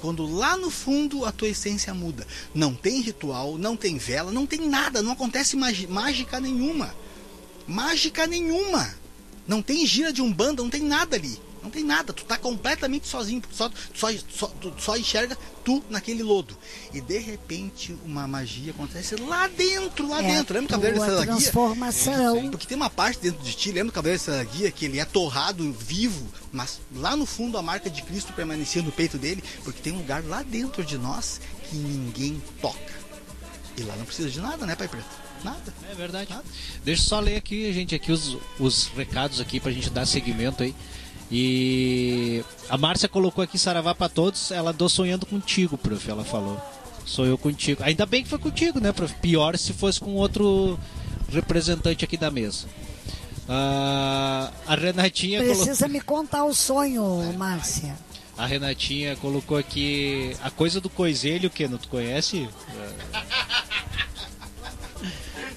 [0.00, 2.26] quando lá no fundo a tua essência muda.
[2.54, 5.56] Não tem ritual, não tem vela, não tem nada, não acontece
[5.88, 6.94] mágica nenhuma.
[7.66, 8.94] Mágica nenhuma.
[9.46, 11.38] Não tem gira de umbanda, não tem nada ali.
[11.66, 16.22] Não tem nada, tu tá completamente sozinho, só, só, só, tu só enxerga tu naquele
[16.22, 16.56] lodo.
[16.94, 20.54] E de repente uma magia acontece lá dentro, lá É dentro.
[20.54, 21.34] Lembra o Cavaleiro da Guia?
[21.34, 22.50] transformação.
[22.52, 25.04] Porque tem uma parte dentro de ti, lembra o Cavaleiro da Guia, que ele é
[25.04, 29.82] torrado vivo, mas lá no fundo a marca de Cristo permanecia no peito dele, porque
[29.82, 32.94] tem um lugar lá dentro de nós que ninguém toca.
[33.76, 35.04] E lá não precisa de nada, né, Pai Preto?
[35.42, 35.74] Nada.
[35.90, 36.32] É verdade.
[36.84, 40.62] Deixa eu só ler aqui, gente, aqui os, os recados aqui pra gente dar seguimento
[40.62, 40.72] aí.
[41.30, 46.60] E a Márcia colocou aqui Saravá pra todos, ela andou sonhando contigo, prof, ela falou.
[47.04, 47.82] Sonhou contigo.
[47.84, 49.14] Ainda bem que foi contigo, né, prof?
[49.20, 50.78] Pior se fosse com outro
[51.30, 52.66] representante aqui da mesa.
[53.48, 55.64] Ah, a Renatinha colocou.
[55.64, 57.96] Precisa me contar o sonho, Márcia.
[58.36, 62.48] A Renatinha colocou aqui a coisa do coiselho, que não tu conhece?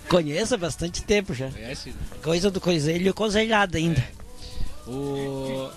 [0.07, 1.49] Conheço há bastante tempo já.
[1.49, 1.93] Conhece?
[2.23, 4.07] Coisa do coiselho cozelhada ainda.
[4.89, 5.69] O.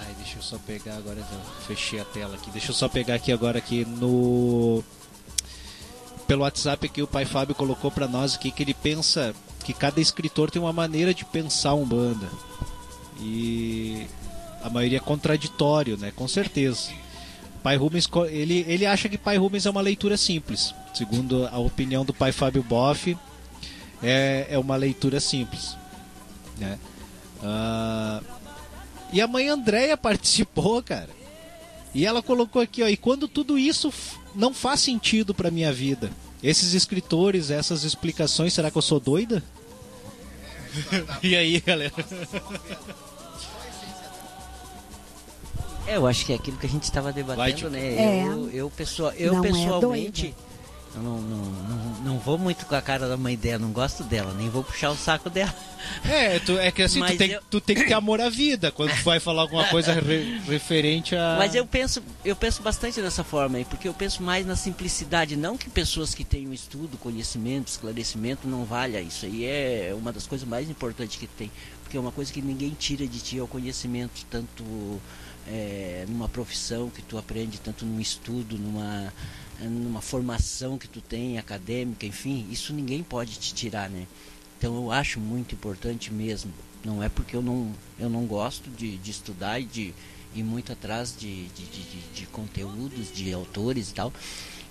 [0.00, 1.18] Ai, deixa eu só pegar agora.
[1.18, 2.50] eu Fechei a tela aqui.
[2.50, 4.82] Deixa eu só pegar aqui agora aqui no.
[6.26, 10.00] Pelo WhatsApp aqui o pai Fábio colocou pra nós aqui que ele pensa que cada
[10.00, 12.28] escritor tem uma maneira de pensar um banda.
[13.20, 14.06] E
[14.62, 16.12] a maioria é contraditório, né?
[16.14, 16.90] Com certeza.
[17.62, 20.74] Pai Rubens, ele, ele acha que Pai Rubens é uma leitura simples.
[20.92, 23.16] Segundo a opinião do pai Fábio Boff,
[24.02, 25.76] é, é uma leitura simples.
[26.58, 26.78] Né?
[27.44, 28.20] Ah,
[29.12, 31.10] e a mãe Andréia participou, cara.
[31.94, 33.92] E ela colocou aqui, ó, e quando tudo isso
[34.34, 36.10] não faz sentido pra minha vida,
[36.42, 39.42] esses escritores, essas explicações, será que eu sou doida?
[41.22, 41.92] e aí, galera?
[45.86, 47.70] É, eu acho que é aquilo que a gente estava Vai, debatendo, tio.
[47.70, 47.94] né?
[47.94, 48.24] É.
[48.26, 50.22] Eu, eu, pessoal, eu é pessoalmente.
[50.22, 50.53] doida.
[50.94, 54.04] Eu não, não, não, não vou muito com a cara da mãe dela, não gosto
[54.04, 55.54] dela, nem vou puxar o saco dela.
[56.08, 58.70] É, tu, é que assim, tu tem, eu- tu tem que ter amor à vida
[58.70, 61.36] quando tu vai falar alguma coisa re- referente a.
[61.38, 65.36] Mas eu penso, eu penso bastante dessa forma aí, porque eu penso mais na simplicidade,
[65.36, 70.26] não que pessoas que tenham estudo, conhecimento, esclarecimento não valha isso aí é uma das
[70.26, 71.50] coisas mais importantes que tem,
[71.82, 74.64] porque é uma coisa que ninguém tira de ti é o conhecimento, tanto
[75.46, 79.12] é, numa profissão que tu aprende, tanto num estudo, numa
[79.60, 84.06] numa formação que tu tem acadêmica, enfim, isso ninguém pode te tirar, né?
[84.58, 86.52] Então eu acho muito importante mesmo.
[86.84, 89.94] Não é porque eu não, eu não gosto de, de estudar e de
[90.34, 94.12] ir muito atrás de, de, de, de- de conteúdos, de autores e tal,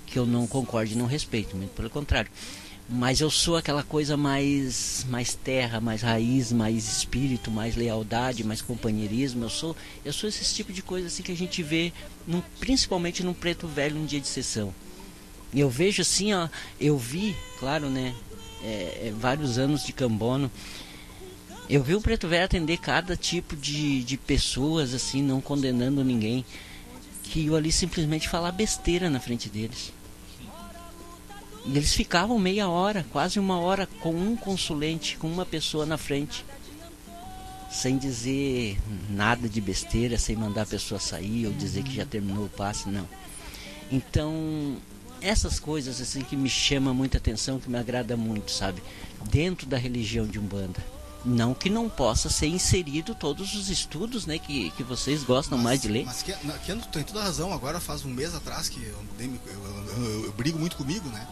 [0.06, 2.30] que eu não concordo e não respeito, muito pelo contrário.
[2.96, 8.62] Mas eu sou aquela coisa mais, mais terra, mais raiz, mais espírito, mais lealdade, mais
[8.62, 9.46] companheirismo.
[9.46, 9.76] Eu sou,
[10.06, 11.92] eu sou esse tipo de coisa assim que a gente vê,
[12.60, 14.72] principalmente num preto velho num dia de sessão.
[15.52, 16.48] Eu vejo assim, ó,
[16.80, 18.14] eu vi, claro, né,
[18.64, 20.52] é, é, vários anos de cambono.
[21.68, 26.46] Eu vi o Preto Velho atender cada tipo de, de pessoas, assim, não condenando ninguém.
[27.24, 29.92] Que eu ali simplesmente falar besteira na frente deles.
[31.66, 35.98] E eles ficavam meia hora, quase uma hora, com um consulente, com uma pessoa na
[35.98, 36.46] frente.
[37.72, 38.78] Sem dizer
[39.10, 42.88] nada de besteira, sem mandar a pessoa sair ou dizer que já terminou o passe,
[42.90, 43.08] não.
[43.92, 44.78] Então,
[45.22, 48.84] essas coisas assim que me chamam muita atenção, que me agrada muito, sabe?
[49.32, 50.84] Dentro da religião de Umbanda.
[51.26, 55.82] Não que não possa ser inserido todos os estudos, né, que, que vocês gostam mais
[55.82, 56.04] de ler.
[56.06, 57.54] Mas que, que tem toda a razão.
[57.54, 59.40] Agora faz um mês atrás que eu- eu-
[59.98, 61.26] eu- eu brigo muito comigo, né?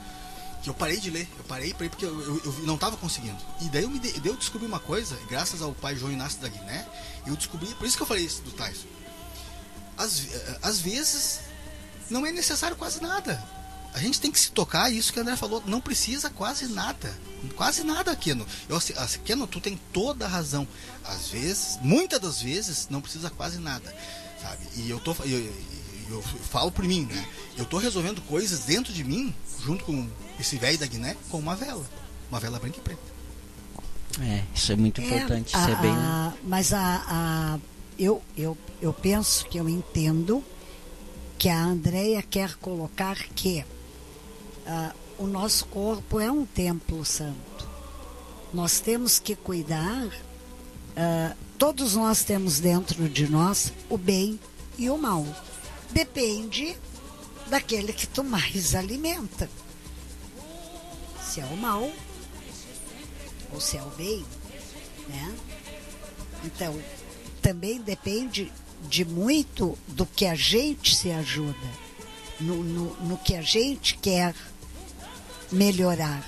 [0.64, 1.28] Que eu parei de ler.
[1.38, 3.38] Eu parei, parei porque eu, eu- eu não estava conseguindo.
[3.62, 6.39] E daí eu, me de- daí eu descobri uma coisa, graças ao pai João Inácio
[6.39, 6.88] da Guiné,
[7.26, 8.88] eu descobri, por isso que eu falei isso do Tyson.
[9.97, 10.22] Às,
[10.62, 11.39] às vezes
[12.09, 13.43] não é necessário quase nada.
[13.93, 17.14] A gente tem que se tocar, isso que o André falou, não precisa quase nada.
[17.57, 18.45] Quase nada, Keno.
[18.70, 18.80] Eu,
[19.26, 20.66] Keno, tu tem toda a razão.
[21.03, 23.93] Às vezes, muitas das vezes, não precisa quase nada.
[24.41, 24.66] Sabe?
[24.78, 25.12] E eu tô.
[25.26, 25.53] Eu,
[26.12, 27.26] eu, falo por mim, né?
[27.57, 29.34] Eu tô resolvendo coisas dentro de mim,
[29.64, 30.07] junto com
[30.39, 31.86] esse velho da Guiné, com uma vela.
[32.30, 33.01] Uma vela branca e preta.
[34.22, 35.55] É, isso é muito importante.
[35.55, 35.91] a- isso é bem.
[35.91, 37.59] a- mas a, a-
[37.97, 40.43] eu, eu, eu penso que eu entendo
[41.38, 43.64] que a Andrea quer colocar que
[44.68, 47.70] ah, o nosso corpo é um templo santo.
[48.53, 50.07] Nós temos que cuidar,
[50.95, 54.39] ah, todos nós temos dentro de nós o bem
[54.78, 55.26] e o mal.
[55.91, 56.77] Depende
[57.47, 59.49] daquele que tu mais alimenta.
[61.21, 61.91] Se é o mal
[63.53, 64.25] ou se é o bem,
[65.07, 65.35] né?
[66.43, 66.79] Então,
[67.41, 68.51] também depende
[68.87, 71.57] de muito do que a gente se ajuda,
[72.39, 74.33] no, no, no que a gente quer
[75.51, 76.25] melhorar.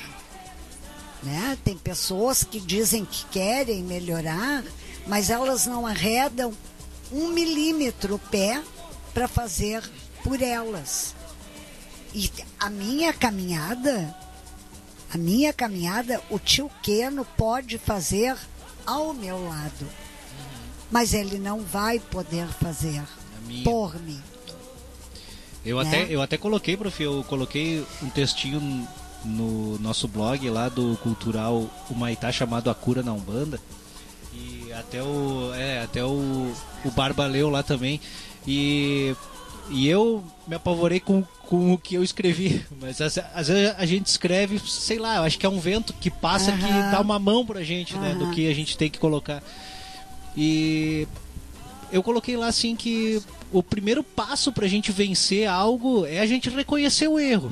[1.23, 1.57] Né?
[1.63, 4.63] Tem pessoas que dizem que querem melhorar,
[5.07, 6.53] mas elas não arredam
[7.11, 8.61] um milímetro o pé
[9.13, 9.83] para fazer
[10.23, 11.15] por elas.
[12.13, 14.15] E a minha caminhada,
[15.13, 18.35] a minha caminhada, o tio Queno pode fazer
[18.85, 19.87] ao meu lado.
[20.91, 23.03] Mas ele não vai poder fazer
[23.47, 24.21] minha- por mim.
[25.65, 25.87] Eu, né?
[25.87, 28.87] até, eu até coloquei, prof, eu coloquei um textinho
[29.23, 33.59] no nosso blog lá do Cultural Humaitá chamado A Cura na Umbanda.
[34.33, 35.53] E até o.
[35.55, 36.53] É, até o,
[36.83, 38.01] o Barba leu lá também.
[38.47, 39.15] E,
[39.69, 42.65] e eu me apavorei com, com o que eu escrevi.
[42.81, 45.93] Mas às, às vezes a gente escreve, sei lá, eu acho que é um vento
[45.93, 46.91] que passa que Aham.
[46.91, 48.15] dá uma mão pra gente, né?
[48.15, 49.41] Do que a gente tem que colocar.
[50.35, 51.07] E
[51.91, 53.21] eu coloquei lá assim que
[53.51, 57.51] o primeiro passo pra gente vencer algo é a gente reconhecer o erro.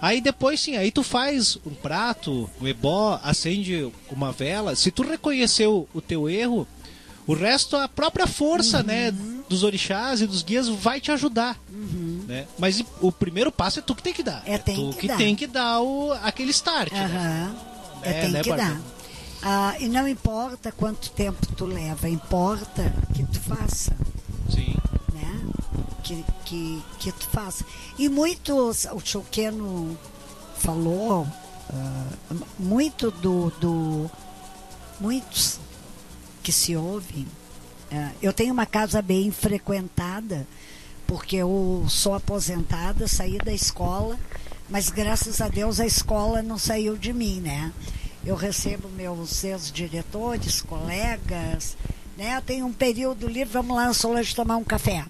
[0.00, 4.76] Aí depois sim, aí tu faz um prato, um ebó, acende uma vela.
[4.76, 6.66] Se tu reconheceu o teu erro,
[7.26, 9.14] o resto, a própria força, né,
[9.48, 11.58] dos orixás e dos guias vai te ajudar.
[11.68, 12.46] Né?
[12.58, 14.42] Mas o primeiro passo é tu que tem que dar.
[14.46, 15.16] É, tem tu que que dar.
[15.16, 16.92] tem que dar o, aquele start.
[16.92, 17.04] né?
[17.04, 17.56] Aham.
[18.02, 18.80] É, É, tem né, que dar.
[19.42, 23.94] Ah, e não importa quanto tempo tu leva, importa que tu faça,
[24.50, 24.74] Sim.
[25.12, 25.42] né?
[26.02, 27.62] Que, que, que tu faça.
[27.98, 29.98] E muitos, o Choqueno
[30.56, 31.26] falou,
[31.70, 32.06] ah,
[32.58, 34.10] muito do, do.
[34.98, 35.58] Muitos
[36.42, 37.26] que se ouvem.
[37.94, 40.46] Ah, eu tenho uma casa bem frequentada,
[41.06, 44.18] porque eu sou aposentada, saí da escola,
[44.68, 47.72] mas graças a Deus a escola não saiu de mim, né?
[48.24, 51.76] Eu recebo meus ex-diretores, colegas,
[52.16, 52.36] né?
[52.36, 55.04] Eu tenho um período livre, vamos lá, Solange, tomar um café.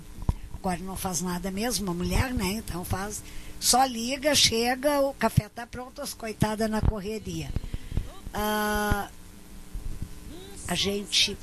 [0.53, 2.53] Agora não faz nada mesmo, uma mulher, né?
[2.53, 3.23] Então faz,
[3.59, 7.51] só liga, chega, o café tá pronto, as coitadas na correria.
[8.33, 9.09] Ah,
[10.69, 11.37] a gente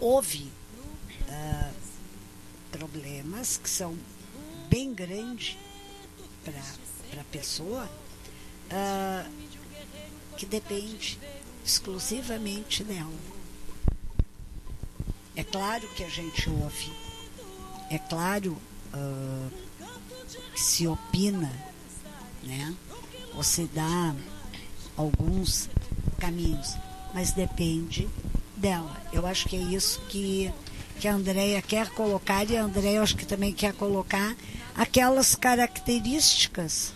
[0.00, 0.57] ouve
[2.70, 3.96] problemas que são
[4.68, 5.56] bem grandes
[6.44, 7.88] para a pessoa,
[8.70, 9.26] ah,
[10.36, 11.18] que depende
[11.64, 13.12] exclusivamente dela.
[15.36, 16.92] É claro que a gente ouve,
[17.90, 18.56] é claro
[18.92, 19.48] ah,
[20.54, 21.52] que se opina,
[22.42, 22.74] né?
[23.38, 24.16] ou se dá
[24.96, 25.70] alguns
[26.18, 26.74] caminhos,
[27.14, 28.08] mas depende
[28.56, 29.00] dela.
[29.12, 30.52] Eu acho que é isso que,
[30.98, 34.36] que a Andrea quer colocar e a Andrea acho que também quer colocar
[34.76, 36.92] aquelas características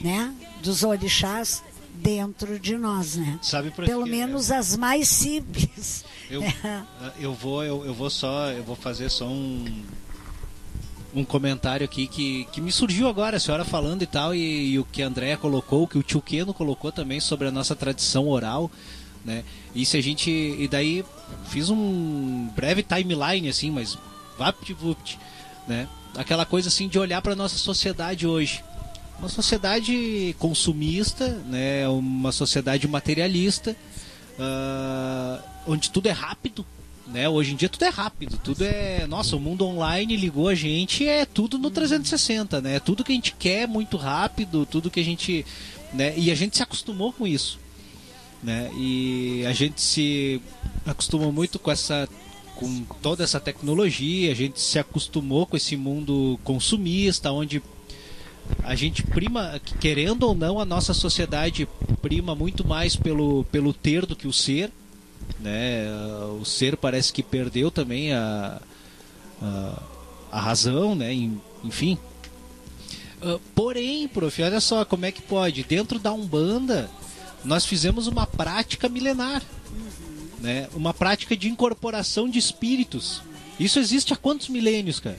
[0.00, 1.62] né, dos orixás
[1.94, 3.38] dentro de nós, né?
[3.42, 4.10] Sabe por Pelo quê?
[4.10, 6.04] menos as mais simples.
[6.30, 6.82] Eu, É.
[7.18, 9.82] eu vou eu, eu vou só eu vou fazer só um
[11.14, 14.78] um comentário aqui que, que me surgiu agora, a senhora falando e tal, e, e
[14.78, 17.74] o que a Andrea colocou, o que o tio Keno colocou também sobre a nossa
[17.74, 18.70] tradição oral,
[19.26, 19.44] né?
[19.74, 20.30] E se a gente.
[20.30, 21.04] E daí
[21.48, 23.98] fiz um breve timeline, assim, mas
[24.38, 25.18] vapt-vupt,
[25.66, 25.88] né?
[26.16, 28.64] Aquela coisa assim de olhar para nossa sociedade hoje.
[29.18, 31.88] Uma sociedade consumista, né?
[31.88, 33.76] Uma sociedade materialista,
[34.38, 36.64] ah, onde tudo é rápido,
[37.06, 37.28] né?
[37.28, 41.06] Hoje em dia tudo é rápido, tudo é, nossa, o mundo online ligou a gente,
[41.06, 42.78] é tudo no 360, né?
[42.78, 45.44] Tudo que a gente quer muito rápido, tudo que a gente,
[45.92, 46.14] né?
[46.16, 47.58] E a gente se acostumou com isso,
[48.42, 48.70] né?
[48.76, 50.40] E a gente se
[50.84, 52.08] acostumou muito com essa
[52.54, 57.62] com toda essa tecnologia, a gente se acostumou com esse mundo consumista, onde
[58.62, 61.68] a gente prima, querendo ou não, a nossa sociedade
[62.00, 64.72] prima muito mais pelo, pelo ter do que o ser.
[65.38, 65.84] Né?
[66.40, 68.58] O ser parece que perdeu também a,
[69.42, 69.82] a,
[70.32, 71.12] a razão, né?
[71.12, 71.98] En- Enfim.
[73.20, 75.62] Ah, porém, prof, olha só como é que pode.
[75.64, 76.88] Dentro da Umbanda,
[77.46, 79.42] nós fizemos uma prática milenar.
[80.40, 80.68] Né?
[80.74, 83.22] Uma prática de incorporação de espíritos.
[83.58, 85.18] Isso existe há quantos milênios, cara?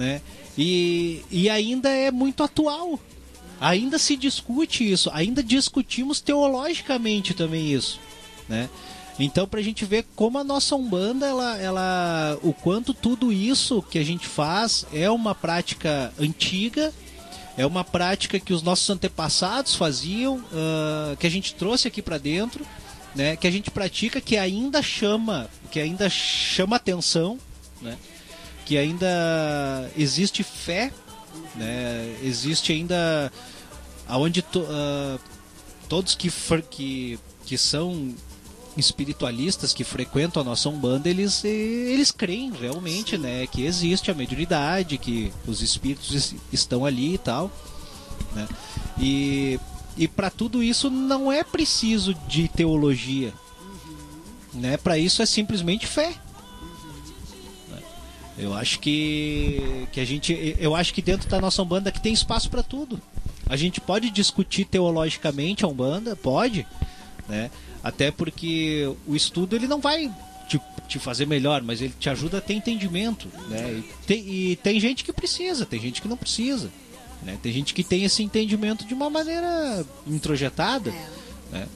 [0.00, 0.20] né?
[0.56, 2.98] E, e ainda é muito atual.
[3.60, 8.00] Ainda se discute isso, ainda discutimos teologicamente também isso,
[8.48, 8.70] né?
[9.18, 13.98] Então pra gente ver como a nossa Umbanda, ela, ela, o quanto tudo isso que
[13.98, 16.90] a gente faz é uma prática antiga,
[17.60, 22.16] é uma prática que os nossos antepassados faziam, uh, que a gente trouxe aqui para
[22.16, 22.66] dentro,
[23.14, 23.36] né?
[23.36, 27.38] Que a gente pratica, que ainda chama, que ainda chama atenção,
[27.82, 27.98] né?
[28.64, 30.90] Que ainda existe fé,
[31.54, 32.16] né?
[32.22, 33.30] Existe ainda
[34.08, 35.20] aonde to, uh,
[35.86, 38.14] todos que, for, que que são
[38.76, 43.22] espiritualistas que frequentam a nossa Umbanda, eles, eles creem realmente, Sim.
[43.22, 43.46] né?
[43.46, 47.50] Que existe a mediunidade, que os espíritos estão ali e tal,
[48.34, 48.48] né?
[48.98, 49.58] E,
[49.96, 53.32] e para tudo isso não é preciso de teologia,
[54.54, 54.60] uhum.
[54.60, 54.76] né?
[54.76, 56.14] Para isso é simplesmente fé.
[57.68, 57.80] Uhum.
[58.38, 62.12] Eu acho que, que a gente, eu acho que dentro da nossa Umbanda que tem
[62.12, 63.00] espaço para tudo.
[63.48, 66.64] A gente pode discutir teologicamente a Umbanda, pode,
[67.28, 67.50] né?
[67.82, 70.12] Até porque o estudo ele não vai
[70.48, 73.72] te, te fazer melhor, mas ele te ajuda a ter entendimento, né?
[73.72, 76.70] E tem, e tem gente que precisa, tem gente que não precisa,
[77.22, 77.38] né?
[77.42, 81.08] Tem gente que tem esse entendimento de uma maneira introjetada, é.
[81.52, 81.68] né?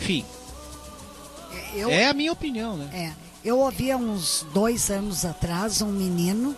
[0.00, 0.24] Enfim,
[1.52, 2.88] é, eu, é a minha opinião, né?
[2.92, 3.30] É.
[3.44, 6.54] Eu ouvi há uns dois anos atrás um menino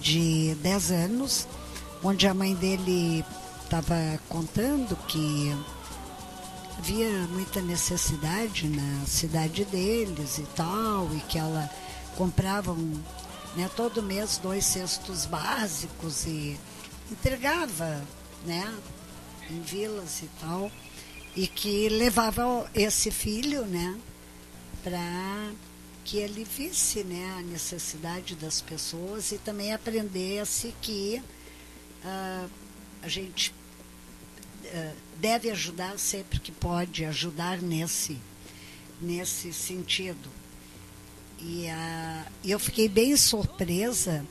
[0.00, 1.46] de 10 anos,
[2.02, 3.24] onde a mãe dele
[3.62, 3.94] estava
[4.28, 5.54] contando que
[6.78, 11.68] havia muita necessidade na cidade deles e tal, e que ela
[12.16, 13.02] comprava um,
[13.56, 16.58] né, todo mês dois cestos básicos e
[17.10, 18.02] entregava
[18.46, 18.72] né,
[19.50, 20.70] em vilas e tal,
[21.34, 23.98] e que levava esse filho né,
[24.82, 25.52] para
[26.04, 31.20] que ele visse né, a necessidade das pessoas e também aprendesse que
[32.04, 32.50] uh,
[33.02, 33.52] a gente
[35.20, 38.18] deve ajudar sempre que pode, ajudar nesse,
[39.00, 40.28] nesse sentido.
[41.40, 44.24] E uh, eu fiquei bem surpresa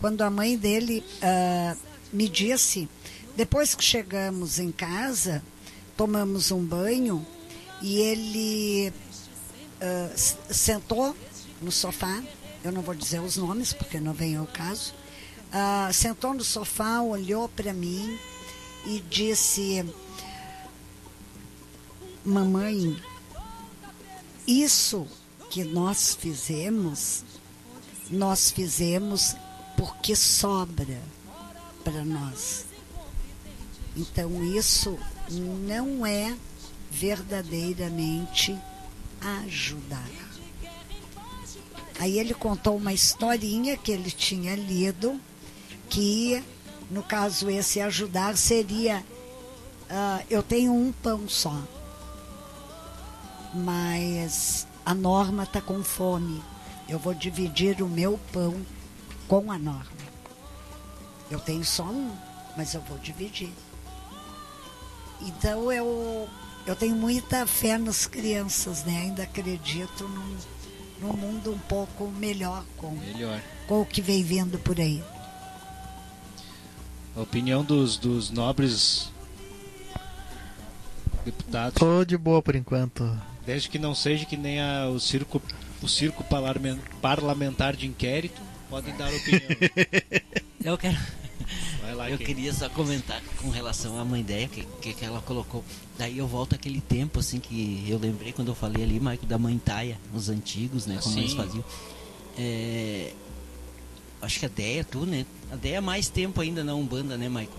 [0.00, 1.78] quando a mãe dele uh,
[2.12, 2.88] me disse,
[3.36, 5.42] depois que chegamos em casa,
[5.96, 7.24] tomamos um banho
[7.80, 11.16] e ele uh, sentou
[11.60, 12.22] no sofá,
[12.64, 14.92] eu não vou dizer os nomes porque não vem ao caso,
[15.48, 18.18] uh, sentou no sofá, olhou para mim
[18.84, 19.84] e disse:
[22.24, 22.96] Mamãe,
[24.46, 25.06] isso
[25.50, 27.24] que nós fizemos,
[28.10, 29.36] nós fizemos
[29.76, 31.00] porque sobra
[31.84, 32.64] para nós.
[33.96, 34.98] Então isso
[35.66, 36.36] não é
[36.90, 38.58] verdadeiramente
[39.20, 40.10] ajudar.
[41.98, 45.20] Aí ele contou uma historinha que ele tinha lido,
[45.88, 46.42] que
[46.92, 49.02] no caso esse ajudar seria
[49.90, 51.56] uh, eu tenho um pão só
[53.54, 56.42] mas a norma está com fome.
[56.88, 58.60] Eu vou dividir o meu pão
[59.28, 60.02] com a norma.
[61.30, 62.10] Eu tenho só um,
[62.56, 63.52] mas eu vou dividir.
[65.20, 66.28] Então eu,
[66.66, 69.02] eu tenho muita fé nas crianças, né?
[69.02, 70.36] Ainda acredito num,
[71.00, 75.02] num mundo um pouco melhor com, melhor com o que vem vindo por aí.
[77.16, 79.10] A opinião dos, dos nobres
[81.24, 81.78] deputados.
[81.78, 83.18] Tô de boa por enquanto.
[83.44, 85.42] Desde que não seja que nem a, o circo,
[85.82, 86.24] o circo
[87.00, 88.40] parlamentar de inquérito,
[88.70, 89.48] podem dar opinião.
[90.64, 90.98] Eu quero.
[91.94, 95.62] Lá, eu queria só comentar com relação à mãe ideia que, que, que, ela colocou.
[95.98, 99.36] Daí eu volto aquele tempo assim que eu lembrei quando eu falei ali, Maico, da
[99.36, 100.98] mãe Taia, os antigos, né?
[101.02, 101.64] Como eles faziam.
[102.38, 103.12] É,
[104.22, 105.26] acho que a Deia, tu, né?
[105.50, 107.58] A Deia é mais tempo ainda na Umbanda, né, Maico?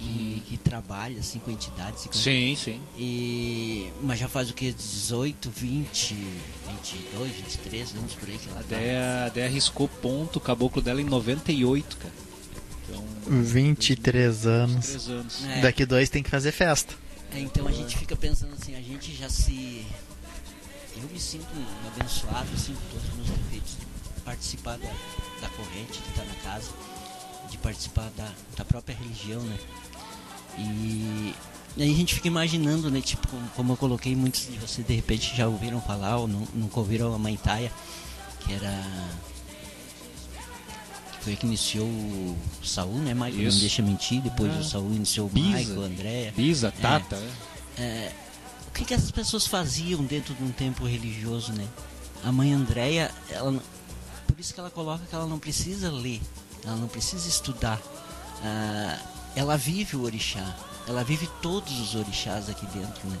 [0.00, 2.06] que, que trabalha assim com entidades.
[2.06, 2.12] Com...
[2.12, 2.80] Sim, sim.
[2.96, 4.72] E, mas já faz o que?
[4.72, 8.76] 18, 20, 22, 23 anos por aí que ela a tá.
[9.26, 12.14] A Déia arriscou ponto, o caboclo dela em 98, cara.
[12.88, 13.04] Então,
[13.42, 14.86] 23 anos.
[14.86, 15.44] 23 anos.
[15.44, 15.60] É.
[15.60, 16.94] Daqui dois tem que fazer festa.
[17.32, 19.84] É, então a gente fica pensando assim, a gente já se.
[20.96, 21.46] Eu me sinto
[21.86, 23.86] abençoado assim, com todos os meus defeitos de
[24.30, 24.92] participar da,
[25.40, 26.70] da corrente, de estar na casa,
[27.50, 29.58] de participar da, da própria religião, né?
[30.56, 31.34] E,
[31.76, 33.00] e aí a gente fica imaginando, né?
[33.00, 33.26] Tipo,
[33.56, 37.12] como, eu coloquei, muitos de vocês de repente já ouviram falar ou não, nunca ouviram
[37.12, 37.72] a Mãe Taia,
[38.40, 38.72] que era.
[41.18, 43.48] Que foi que iniciou o Saul, né, Michael?
[43.48, 43.56] Isso.
[43.56, 44.22] Não deixa mentir.
[44.22, 44.60] Depois ah.
[44.60, 46.32] o Saul iniciou o Michael, o André.
[46.36, 47.16] Pisa, é, Tata,
[47.76, 48.12] é, é,
[48.68, 51.66] O que, que as pessoas faziam dentro de um templo religioso, né?
[52.22, 53.60] A mãe Andréia, ela.
[54.40, 56.18] Por isso que ela coloca que ela não precisa ler,
[56.64, 57.78] ela não precisa estudar.
[58.42, 58.98] Ah,
[59.36, 60.56] ela vive o orixá,
[60.88, 63.18] ela vive todos os orixás aqui dentro, né?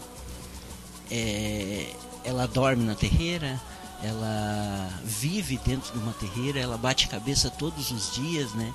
[1.10, 1.94] é,
[2.24, 3.60] ela dorme na terreira,
[4.02, 8.72] ela vive dentro de uma terreira, ela bate cabeça todos os dias, né?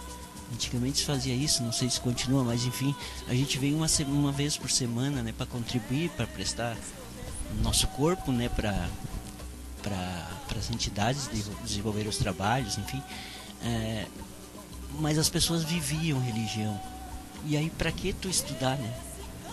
[0.53, 2.95] Antigamente se fazia isso, não sei se continua, mas enfim,
[3.27, 6.77] a gente vem uma, uma vez por semana, né, para contribuir, para prestar
[7.63, 8.87] nosso corpo, né, para
[9.81, 13.01] para as entidades de desenvolver os trabalhos, enfim.
[13.63, 14.05] É,
[14.99, 16.79] mas as pessoas viviam religião.
[17.45, 18.93] E aí para que tu estudar, né?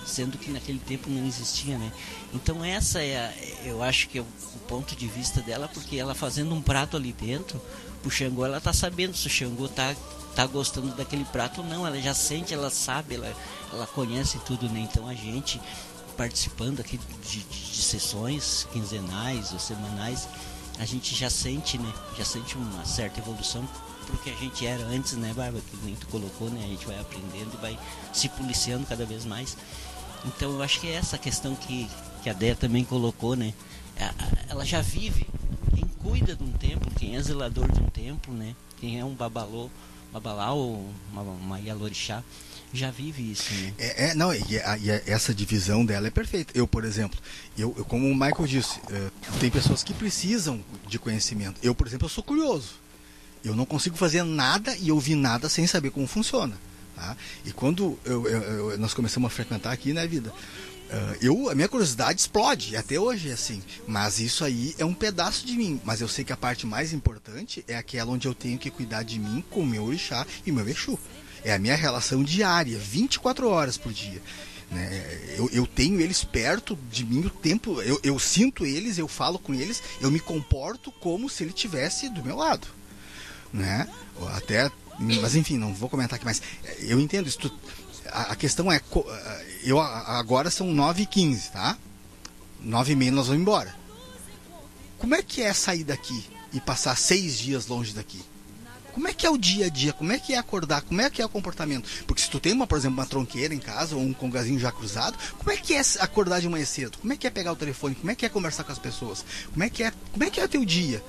[0.06, 1.92] Sendo que naquele tempo não existia, né?
[2.34, 5.96] Então essa é, a, eu acho que é o, o, ponto de vista dela, porque
[5.96, 7.60] ela fazendo um prato ali dentro,
[8.04, 9.94] o Xangô ela tá sabendo se o Xangô tá
[10.34, 13.30] tá gostando daquele prato ou não, ela já sente, ela sabe, ela,
[13.70, 14.80] ela conhece tudo, né?
[14.80, 15.60] Então a gente
[16.16, 20.28] participando aqui de, de, de sessões quinzenais ou semanais,
[20.82, 21.92] a gente já sente, né?
[22.18, 23.66] Já sente uma certa evolução
[24.08, 25.60] porque a gente era antes, né, Barba?
[25.60, 26.60] Que nem tu colocou, né?
[26.64, 27.78] A gente vai aprendendo e vai
[28.12, 29.56] se policiando cada vez mais.
[30.24, 31.88] Então eu acho que é essa questão que,
[32.24, 33.54] que a Déia também colocou, né?
[34.48, 35.24] Ela já vive.
[35.72, 38.56] Quem cuida de um templo, quem é zelador de um templo, né?
[38.80, 39.70] Quem é um babalô,
[40.12, 42.24] babalá ou uma, uma Yalorixá,
[42.72, 43.74] já vive isso, né?
[43.78, 46.52] É, é não, e, a, e, essa divisão dela é perfeita.
[46.56, 47.18] Eu, por exemplo,
[47.56, 51.60] eu, eu como o Michael disse, uh, tem pessoas que precisam de conhecimento.
[51.62, 52.70] Eu, por exemplo, eu sou curioso.
[53.44, 56.56] Eu não consigo fazer nada e ouvir nada sem saber como funciona.
[56.96, 57.16] Tá?
[57.44, 61.68] E quando eu, eu, nós começamos a frequentar aqui né, vida, uh, eu, a minha
[61.68, 63.62] curiosidade explode, até hoje é assim.
[63.86, 65.78] Mas isso aí é um pedaço de mim.
[65.84, 69.02] Mas eu sei que a parte mais importante é aquela onde eu tenho que cuidar
[69.02, 70.98] de mim com o meu orixá e meu exu.
[71.44, 74.22] É a minha relação diária, 24 horas por dia.
[74.70, 75.34] Né?
[75.36, 79.38] Eu, eu, tenho eles perto de mim o tempo, eu, eu sinto eles, eu falo
[79.38, 82.66] com eles, eu me comporto como se ele tivesse do meu lado
[83.52, 83.86] né?
[84.34, 86.40] Até, mas enfim, não vou comentar aqui, mas
[86.80, 87.38] eu entendo isso.
[88.10, 88.80] A, a questão é,
[89.62, 91.76] eu agora são 9h15, tá?
[92.64, 93.74] 9h30 nós vamos embora.
[94.98, 98.22] Como é que é sair daqui e passar seis dias longe daqui?
[98.92, 99.92] Como é que é o dia a dia?
[99.92, 100.82] Como é que é acordar?
[100.82, 101.88] Como é que é o comportamento?
[102.06, 104.70] Porque se tu tem, uma, por exemplo, uma tronqueira em casa ou um congazinho já
[104.70, 106.98] cruzado, como é que é acordar de manhã cedo?
[106.98, 107.94] Como é que é pegar o telefone?
[107.94, 109.24] Como é que é conversar com as pessoas?
[109.52, 111.02] Como é que é, como é, que é o teu dia?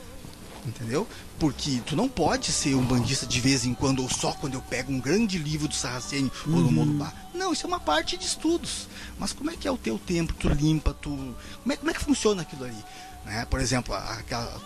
[0.66, 1.08] entendeu?
[1.38, 4.62] Porque tu não pode ser um bandista de vez em quando ou só quando eu
[4.62, 6.56] pego um grande livro do Sarraceni uhum.
[6.56, 7.14] ou do Molubá.
[7.34, 8.88] Não, isso é uma parte de estudos.
[9.20, 10.34] Mas como é que é o teu tempo?
[10.34, 12.86] Tu limpa, tu como é, como é que funciona aquilo ali?
[13.26, 13.46] Né?
[13.50, 14.62] Por exemplo, aquela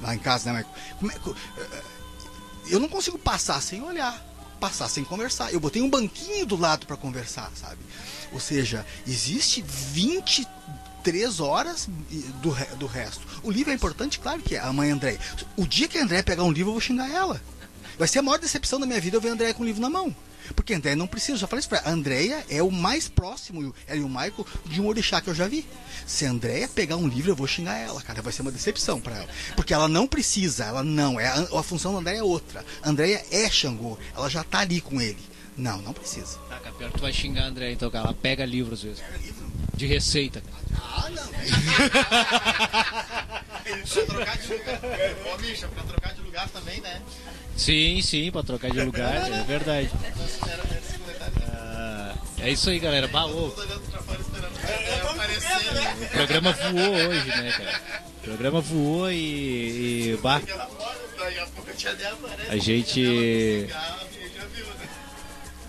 [0.00, 0.64] lá em casa, né,
[0.98, 1.82] como é, eh,
[2.70, 4.24] eu não consigo passar sem olhar,
[4.60, 5.52] passar sem conversar.
[5.52, 7.78] Eu botei um banquinho do lado para conversar, sabe?
[8.32, 10.46] Ou seja, existe 20
[11.02, 11.88] três horas
[12.42, 13.26] do, do resto.
[13.42, 15.18] O livro é importante, claro que é, a mãe André.
[15.56, 17.40] O dia que a André pegar um livro, eu vou xingar ela.
[17.98, 19.82] Vai ser a maior decepção da minha vida eu ver a Andréia com o livro
[19.82, 20.14] na mão.
[20.54, 21.88] Porque a Andréia não precisa, já falei isso pra ela.
[21.88, 25.34] A Andréia é o mais próximo, ela e o Michael, de um orixá que eu
[25.34, 25.66] já vi.
[26.06, 28.22] Se a Andréia pegar um livro, eu vou xingar ela, cara.
[28.22, 29.28] Vai ser uma decepção para ela.
[29.56, 31.18] Porque ela não precisa, ela não.
[31.20, 32.64] É a, a função da Andréia é outra.
[32.82, 35.18] A Andréia é Xangô, ela já tá ali com ele.
[35.56, 36.38] Não, não precisa.
[36.48, 38.04] Tá, pior tu vai xingar a Andréia, então, cara.
[38.04, 39.00] Ela pega livro às vezes.
[39.00, 39.37] Pega livro?
[39.74, 40.42] De receita.
[40.74, 41.28] Ah, não.
[43.68, 44.80] pra trocar de lugar.
[45.32, 47.00] Ô, Misha, pra trocar de lugar também, né?
[47.56, 49.90] Sim, sim, pra trocar de lugar, é verdade.
[51.52, 53.08] Ah, é isso aí, galera.
[53.08, 53.48] Baú.
[53.48, 53.52] O
[56.10, 57.80] programa voou hoje, né, cara?
[58.18, 60.12] O programa voou e.
[60.12, 60.40] e bah,
[62.48, 63.66] a gente.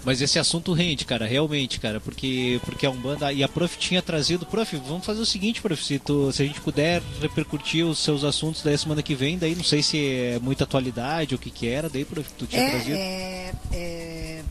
[0.03, 4.01] Mas esse assunto rende, cara, realmente, cara, porque, porque a Umbanda e a Prof tinha
[4.01, 4.45] trazido.
[4.45, 8.23] Prof, vamos fazer o seguinte, Prof, se, tu, se a gente puder repercutir os seus
[8.23, 11.51] assuntos da semana que vem, daí não sei se é muita atualidade ou o que
[11.51, 12.95] que era, daí, Prof, tu tinha é, trazido.
[12.95, 14.43] É, é,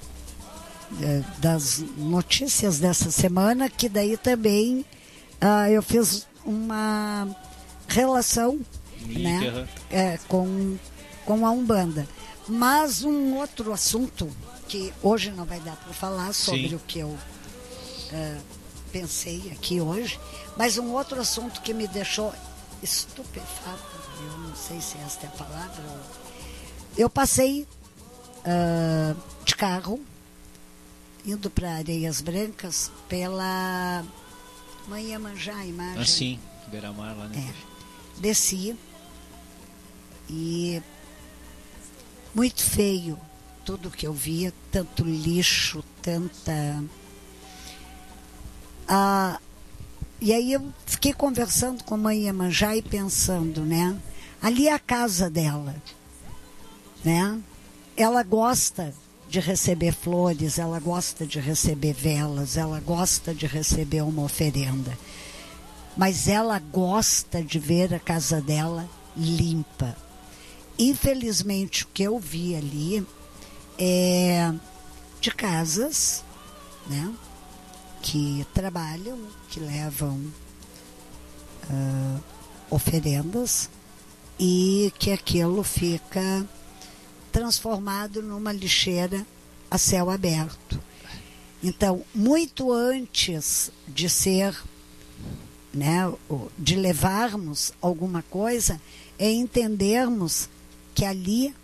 [1.01, 4.85] é, das notícias dessa semana, que daí também
[5.41, 7.29] ah, eu fiz uma
[7.87, 8.59] relação
[9.07, 9.67] Link, né, uhum.
[9.91, 10.77] é, com,
[11.25, 12.07] com a Umbanda.
[12.49, 14.29] Mas um outro assunto
[14.69, 16.75] que hoje não vai dar para falar sobre Sim.
[16.75, 18.43] o que eu uh,
[18.93, 20.21] pensei aqui hoje,
[20.57, 22.33] mas um outro assunto que me deixou
[22.83, 23.83] estupefato,
[24.21, 25.83] eu não sei se esta é a palavra.
[26.97, 27.67] Eu passei
[28.45, 30.01] uh, de carro,
[31.25, 34.05] indo para Areias Brancas, pela
[34.87, 36.03] Manhã Manjá, a imagem.
[36.03, 37.53] Assim, Beira-Mar lá, né?
[37.55, 38.21] É.
[38.21, 38.77] Desci
[40.29, 40.83] e
[42.35, 43.19] muito feio
[43.69, 46.83] tudo que eu via, tanto lixo, tanta.
[48.89, 49.39] Ah,
[50.19, 53.95] e aí eu fiquei conversando com a mãe Iemanjá e pensando, né?
[54.41, 55.77] Ali é a casa dela,
[57.05, 57.39] né?
[57.95, 58.95] Ela gosta
[59.29, 64.97] de receber flores, ela gosta de receber velas, ela gosta de receber uma oferenda.
[65.95, 69.95] mas ela gosta de ver a casa dela limpa.
[70.79, 73.05] Infelizmente, o que eu vi ali
[73.79, 74.53] é
[75.21, 76.25] de casas,
[76.87, 77.15] né,
[78.03, 79.19] que trabalham,
[79.49, 80.17] que levam
[81.71, 82.23] uh,
[82.71, 83.69] oferendas
[84.39, 86.47] e que aquilo fica
[87.33, 89.27] transformado numa lixeira
[89.71, 90.81] a céu aberto.
[91.63, 94.57] Então, muito antes de ser,
[95.75, 96.13] né,
[96.57, 98.81] de levarmos alguma coisa,
[99.19, 100.49] é entendermos
[100.95, 101.55] que ali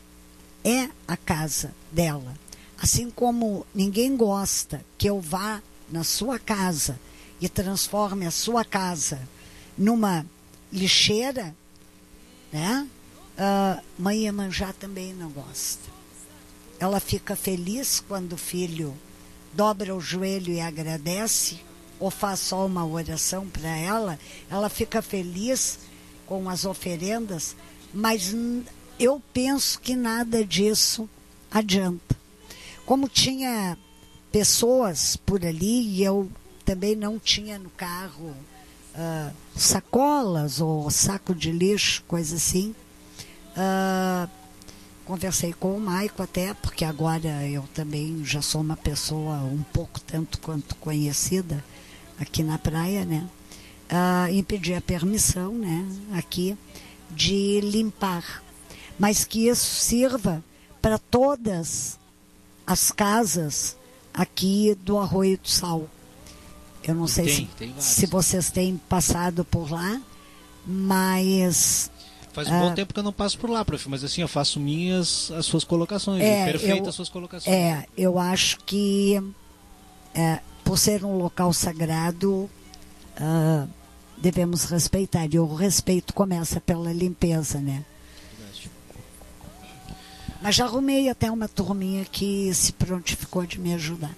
[0.65, 2.35] é a casa dela.
[2.79, 6.99] Assim como ninguém gosta que eu vá na sua casa
[7.41, 9.21] e transforme a sua casa
[9.77, 10.25] numa
[10.73, 11.55] lixeira,
[12.53, 12.89] né?
[13.37, 15.83] Uh, mãe Iemanjá também não gosta.
[16.79, 18.97] Ela fica feliz quando o filho
[19.53, 21.61] dobra o joelho e agradece,
[21.99, 24.19] ou faz só uma oração para ela.
[24.51, 25.79] Ela fica feliz
[26.27, 27.57] com as oferendas,
[27.93, 28.33] mas
[28.99, 31.09] eu penso que nada disso
[31.51, 32.17] adianta.
[32.87, 33.79] Como tinha
[34.31, 36.31] pessoas por ali e eu
[36.65, 38.35] também não tinha no carro
[38.95, 42.75] uh, sacolas ou saco de lixo, coisa assim.
[43.57, 44.29] Uh,
[45.05, 50.01] conversei com o Maico até, porque agora eu também já sou uma pessoa um pouco
[50.01, 51.63] tanto quanto conhecida
[52.19, 53.29] aqui na praia, né?
[53.85, 56.57] Uh, e pedi a permissão, né, aqui,
[57.11, 58.44] de limpar.
[58.99, 60.43] Mas que isso sirva
[60.81, 61.99] para todas
[62.67, 63.77] as casas
[64.13, 65.89] aqui do Arroio do Sal.
[66.83, 70.01] Eu não sei Tem, se, tem se vocês têm passado por lá,
[70.67, 71.91] mas
[72.33, 72.61] Faz um Ah.
[72.61, 75.47] bom tempo que eu não passo por lá, prof, mas assim, eu faço minhas as
[75.47, 76.21] suas colocações.
[76.23, 77.55] É, perfeitas as suas colocações.
[77.55, 79.23] É, eu acho que
[80.13, 82.51] é, por ser um local sagrado,
[83.17, 83.67] ah,
[84.19, 85.27] devemos respeitar.
[85.33, 87.85] E o respeito começa pela limpeza, né?
[90.45, 94.15] Mas já arrumei até uma turminha que se prontificou de me ajudar.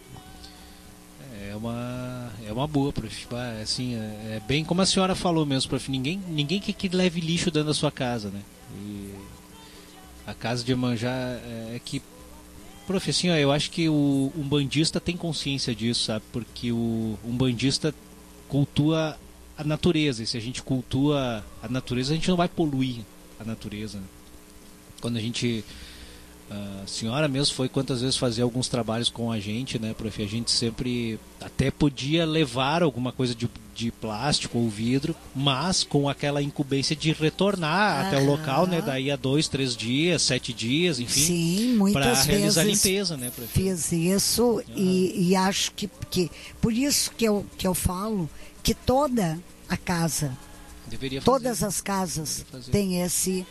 [1.48, 3.28] É uma, é uma boa, prof.
[3.62, 5.88] Assim, é, é bem como a senhora falou mesmo, prof.
[5.88, 8.42] Ninguém, ninguém quer que leve lixo dentro da sua casa, né?
[8.74, 9.14] E
[10.26, 12.02] a casa de Manjá é, é que.
[12.88, 16.24] Prof, assim, ó, eu acho que o um bandista tem consciência disso, sabe?
[16.32, 17.94] Porque o um bandista
[18.48, 19.16] cultua
[19.56, 20.24] a natureza.
[20.24, 23.04] E se a gente cultua a natureza, a gente não vai poluir
[23.38, 23.98] a natureza.
[23.98, 24.06] né?
[25.00, 25.64] Quando a gente.
[26.48, 30.22] A senhora mesmo foi quantas vezes fazer alguns trabalhos com a gente, né, prof?
[30.22, 36.08] A gente sempre até podia levar alguma coisa de, de plástico ou vidro, mas com
[36.08, 38.80] aquela incumbência de retornar até o local, né?
[38.80, 43.48] Daí a dois, três dias, sete dias, enfim, Sim, para realizar a limpeza, né, prof?
[43.52, 46.30] fiz isso e, e acho que, que
[46.60, 48.30] por isso que eu, que eu falo
[48.62, 49.36] que toda
[49.68, 50.36] a casa,
[51.24, 53.44] todas as casas têm esse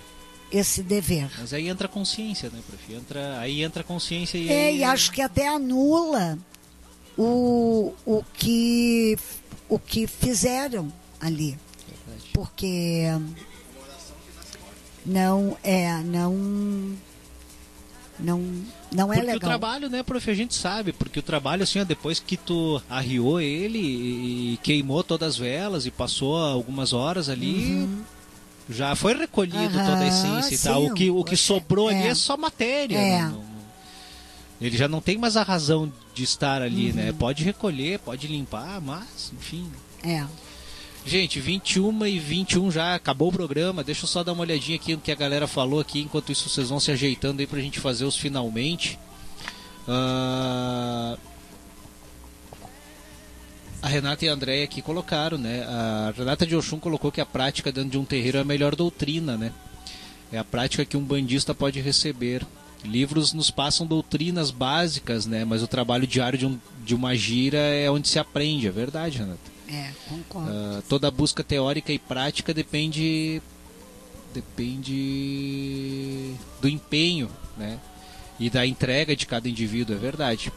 [0.57, 1.29] esse dever.
[1.37, 2.93] Mas aí entra a consciência, né, prof?
[2.93, 4.77] Entra, aí entra a consciência e É, aí...
[4.79, 6.37] e acho que até anula
[7.17, 9.17] o, o, que,
[9.67, 11.57] o que fizeram ali.
[11.87, 12.29] Verdade.
[12.33, 13.07] Porque
[15.05, 16.95] não é, não
[18.17, 18.39] não
[18.91, 19.49] não é Porque o legal.
[19.49, 23.41] trabalho, né, prof, a gente sabe, porque o trabalho, assim, ó, depois que tu arriou
[23.41, 27.89] ele e, e queimou todas as velas e passou algumas horas ali,
[28.69, 29.77] já foi recolhido.
[29.77, 30.81] Aham, toda a essência e tal.
[30.83, 32.07] sim, O que, o que sobrou ali é.
[32.07, 32.97] é só matéria.
[32.97, 33.21] É.
[33.23, 33.55] não- não-
[34.61, 37.09] ele já não tem mais a razão de estar ali, né?
[37.11, 37.17] Uhum.
[37.17, 39.69] Pode recolher, pode limpar, mas, enfim.
[40.01, 40.25] É.
[41.05, 43.83] Gente, 21 e 21 já acabou o programa.
[43.83, 45.99] Deixa eu só dar uma olhadinha aqui no que a galera falou aqui.
[46.01, 48.97] Enquanto isso, vocês vão se ajeitando aí pra gente fazer os finalmente.
[49.87, 51.17] Ah,
[53.85, 55.63] A Renata e a Andréia aqui colocaram, né?
[55.63, 58.75] A Renata de Oxum colocou que a prática dentro de um terreiro é a melhor
[58.75, 59.53] doutrina, né?
[60.31, 62.43] É a prática que um bandista pode receber.
[62.83, 65.45] Livros nos passam doutrinas básicas, né?
[65.45, 69.19] Mas o trabalho diário de, um, de uma gira é onde se aprende, é verdade,
[69.19, 69.51] Renata.
[69.69, 70.51] É, concordo.
[70.51, 73.39] Ah, toda busca teórica e prática depende
[74.33, 77.79] depende do empenho, né?
[78.39, 80.51] E da entrega de cada indivíduo, é verdade.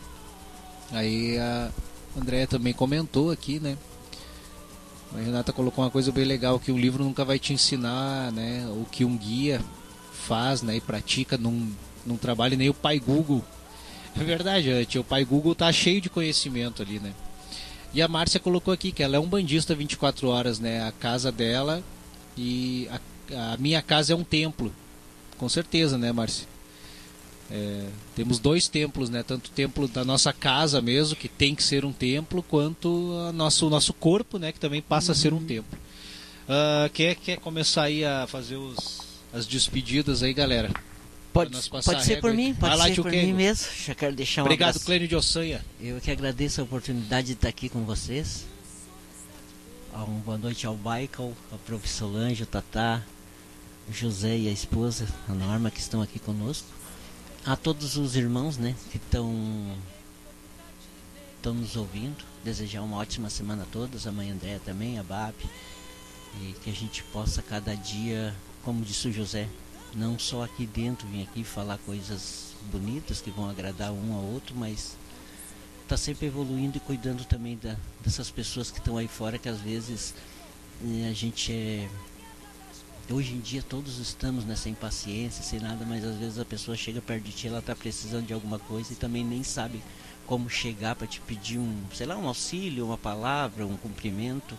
[0.90, 1.70] Aí a
[2.18, 3.76] Andréia também comentou aqui, né?
[5.14, 8.66] A Renata colocou uma coisa bem legal que o livro nunca vai te ensinar, né?
[8.68, 9.60] O que um guia
[10.12, 10.76] faz, né?
[10.76, 11.72] E pratica num,
[12.04, 13.42] num trabalho nem o pai Google.
[14.14, 17.14] É verdade, tia, o pai Google tá cheio de conhecimento ali, né?
[17.94, 20.86] E a Márcia colocou aqui que ela é um bandista 24 horas, né?
[20.86, 21.82] A casa dela
[22.36, 24.72] e a, a minha casa é um templo.
[25.38, 26.46] Com certeza, né, Márcia?
[27.50, 29.22] É, temos dois templos, né?
[29.22, 33.32] Tanto o templo da nossa casa mesmo, que tem que ser um templo, quanto a
[33.32, 34.52] nosso, o nosso corpo, né?
[34.52, 35.78] Que também passa a ser um templo.
[36.48, 39.00] Ah, quem é que quer começar aí a fazer os,
[39.32, 40.70] as despedidas aí, galera?
[41.32, 43.26] Pode, pode ser por mim, pode lá, ser por Kengo.
[43.26, 43.66] mim mesmo.
[43.86, 44.86] Já quero deixar um Obrigado, abraço.
[44.86, 45.64] Clênio de Ossanha.
[45.80, 48.44] Eu que agradeço a oportunidade de estar aqui com vocês.
[49.92, 51.88] Ah, Uma boa noite ao Michael, ao Prof.
[51.88, 53.02] Solange, o Tatá,
[53.88, 56.66] o José e a esposa, a Norma, que estão aqui conosco.
[57.48, 59.74] A todos os irmãos, né, que estão
[61.36, 62.22] estão nos ouvindo.
[62.44, 65.34] Desejar uma ótima semana a todos, a mãe Andréa também, a Bab.
[66.42, 69.48] E que a gente possa cada dia, como disse o José,
[69.94, 74.54] não só aqui dentro, vir aqui falar coisas bonitas que vão agradar um ao outro,
[74.54, 74.94] mas
[75.88, 79.58] tá sempre evoluindo e cuidando também da, dessas pessoas que estão aí fora que às
[79.58, 80.12] vezes
[80.84, 81.88] eh, a gente é
[83.10, 86.76] hoje em dia todos estamos né, sem paciência, sem nada, mas às vezes a pessoa
[86.76, 89.82] chega perto de ti, ela tá precisando de alguma coisa e também nem sabe
[90.26, 94.54] como chegar para te pedir um, sei lá, um auxílio, uma palavra, um cumprimento.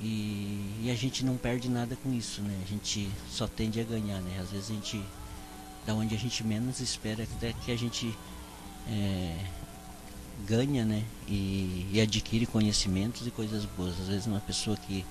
[0.00, 2.56] E, e a gente não perde nada com isso, né?
[2.64, 4.40] A gente só tende a ganhar, né?
[4.40, 5.00] Às vezes a gente,
[5.86, 8.12] da onde a gente menos espera, até que a gente
[8.88, 9.36] é,
[10.46, 11.04] ganha, né?
[11.28, 14.00] E, e adquire conhecimentos e coisas boas.
[14.00, 15.04] Às vezes uma pessoa que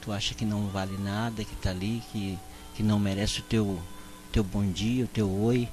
[0.00, 2.38] tu acha que não vale nada, que tá ali, que,
[2.74, 3.78] que não merece o teu,
[4.32, 5.68] teu bom dia, o teu oi,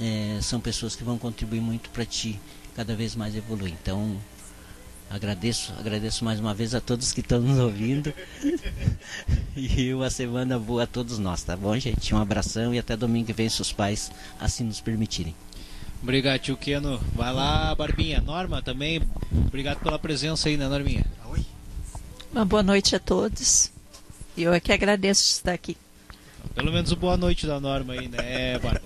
[0.00, 2.38] é, são pessoas que vão contribuir muito para ti
[2.74, 3.74] cada vez mais evoluir.
[3.80, 4.16] Então,
[5.10, 8.12] agradeço, agradeço mais uma vez a todos que estão nos ouvindo.
[9.56, 12.14] e uma semana boa a todos nós, tá bom, gente?
[12.14, 15.34] Um abração e até domingo que vem, se os pais assim nos permitirem.
[16.02, 16.98] Obrigado, tio Keno.
[17.14, 18.22] Vai lá, Barbinha.
[18.22, 19.02] Norma também,
[19.46, 21.04] obrigado pela presença aí, né, Norminha?
[22.32, 23.72] Uma boa noite a todos.
[24.36, 25.76] E eu é que agradeço de estar aqui.
[26.54, 28.82] Pelo menos o boa noite da Norma aí, né, Barba?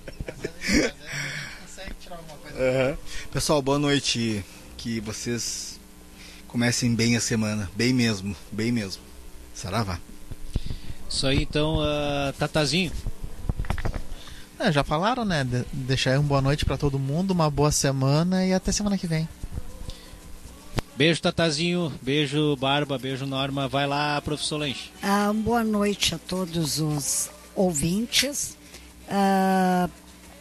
[1.63, 2.59] Consegue tirar alguma coisa?
[2.59, 2.99] Aham.
[3.31, 4.43] Pessoal, boa noite.
[4.79, 5.79] Que vocês
[6.49, 7.71] comecem bem a semana.
[7.77, 9.03] Bem mesmo, bem mesmo.
[9.55, 9.99] Saravá.
[11.09, 12.93] Isso aí, então, ah, Tatazinho.
[14.59, 15.45] É, já falaram, né?
[15.45, 18.97] De deixar aí uma boa noite pra todo mundo, uma boa semana e até semana
[18.97, 19.29] que vem.
[20.97, 21.93] Beijo, Tatazinho.
[22.01, 22.99] Beijo, Barba.
[22.99, 23.67] Beijo, Norma.
[23.69, 24.91] Vai lá, professor Lanche.
[25.03, 28.57] Ah, boa noite a todos os ouvintes.
[29.09, 29.89] Ah,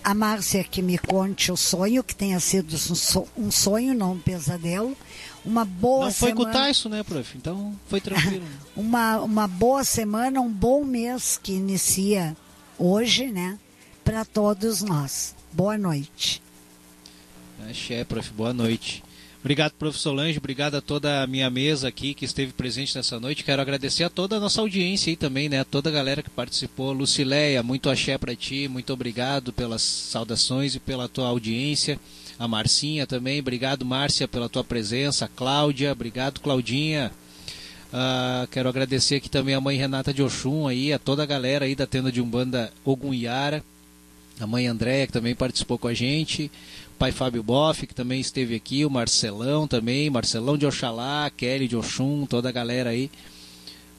[0.04, 4.20] a Márcia que me conte o sonho, que tenha sido um so- sonho, não um
[4.20, 4.96] pesadelo.
[5.44, 6.66] Uma boa Não foi com o semana.
[6.68, 7.38] Tyson, né, prof?
[7.38, 8.46] Então foi tranquilo.
[8.76, 12.36] uma, uma boa semana, um bom mês que inicia
[12.78, 13.58] hoje, né?
[14.06, 15.34] Para todos nós.
[15.52, 16.42] Boa noite.
[17.70, 18.32] Axé, prof.
[18.34, 19.03] Boa noite.
[19.44, 20.38] Obrigado, professor Lange.
[20.38, 23.44] Obrigado a toda a minha mesa aqui que esteve presente nessa noite.
[23.44, 25.60] Quero agradecer a toda a nossa audiência aí também, né?
[25.60, 26.94] A toda a galera que participou.
[26.94, 28.70] Lucileia, muito axé pra ti.
[28.70, 32.00] Muito obrigado pelas saudações e pela tua audiência.
[32.40, 33.42] A Marcinha também.
[33.42, 35.26] Obrigado, Márcia, pela tua presença.
[35.26, 37.12] A Cláudia, obrigado, Claudinha.
[37.92, 41.66] Ah, quero agradecer aqui também a mãe Renata de Oxum aí, a toda a galera
[41.66, 43.62] aí da tenda de Umbanda Ogunhara.
[44.40, 46.50] A mãe Andréia, que também participou com a gente
[47.04, 51.76] pai Fábio Boff, que também esteve aqui, o Marcelão também, Marcelão de Oxalá, Kelly de
[51.76, 53.12] Oxum, toda a galera aí.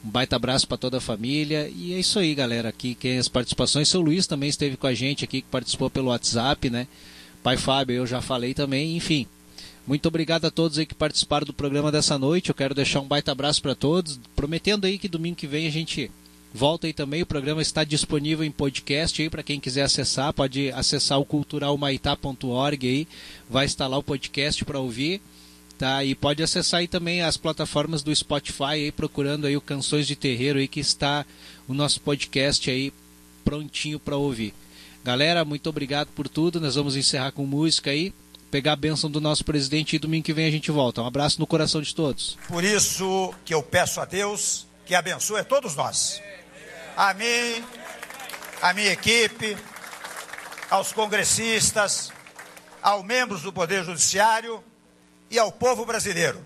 [0.02, 1.70] Um baita abraço para toda a família.
[1.76, 2.70] E é isso aí, galera.
[2.70, 6.08] Aqui quem as participações, seu Luiz também esteve com a gente aqui, que participou pelo
[6.08, 6.88] WhatsApp, né?
[7.42, 9.26] Pai Fábio, eu já falei também, enfim.
[9.86, 12.48] Muito obrigado a todos aí que participaram do programa dessa noite.
[12.48, 15.70] Eu quero deixar um baita abraço para todos, prometendo aí que domingo que vem a
[15.70, 16.10] gente
[16.54, 17.22] volta aí também.
[17.22, 22.86] O programa está disponível em podcast aí para quem quiser acessar, pode acessar o culturalmaitá.org
[22.86, 23.08] aí,
[23.50, 25.20] vai estar lá o podcast para ouvir,
[25.76, 26.04] tá?
[26.04, 30.14] E pode acessar aí também as plataformas do Spotify aí procurando aí o Canções de
[30.14, 31.26] Terreiro aí que está
[31.66, 32.92] o nosso podcast aí
[33.44, 34.54] prontinho para ouvir.
[35.02, 36.60] Galera, muito obrigado por tudo.
[36.60, 38.14] Nós vamos encerrar com música aí.
[38.50, 41.02] Pegar a bênção do nosso presidente e domingo que vem a gente volta.
[41.02, 42.38] Um abraço no coração de todos.
[42.48, 46.22] Por isso que eu peço a Deus que abençoe todos nós.
[46.96, 47.64] A mim,
[48.62, 49.56] a minha equipe,
[50.70, 52.12] aos congressistas,
[52.80, 54.62] aos membros do Poder Judiciário
[55.28, 56.44] e ao povo brasileiro,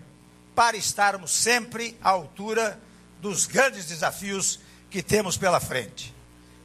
[0.55, 2.81] para estarmos sempre à altura
[3.20, 4.59] dos grandes desafios
[4.89, 6.15] que temos pela frente.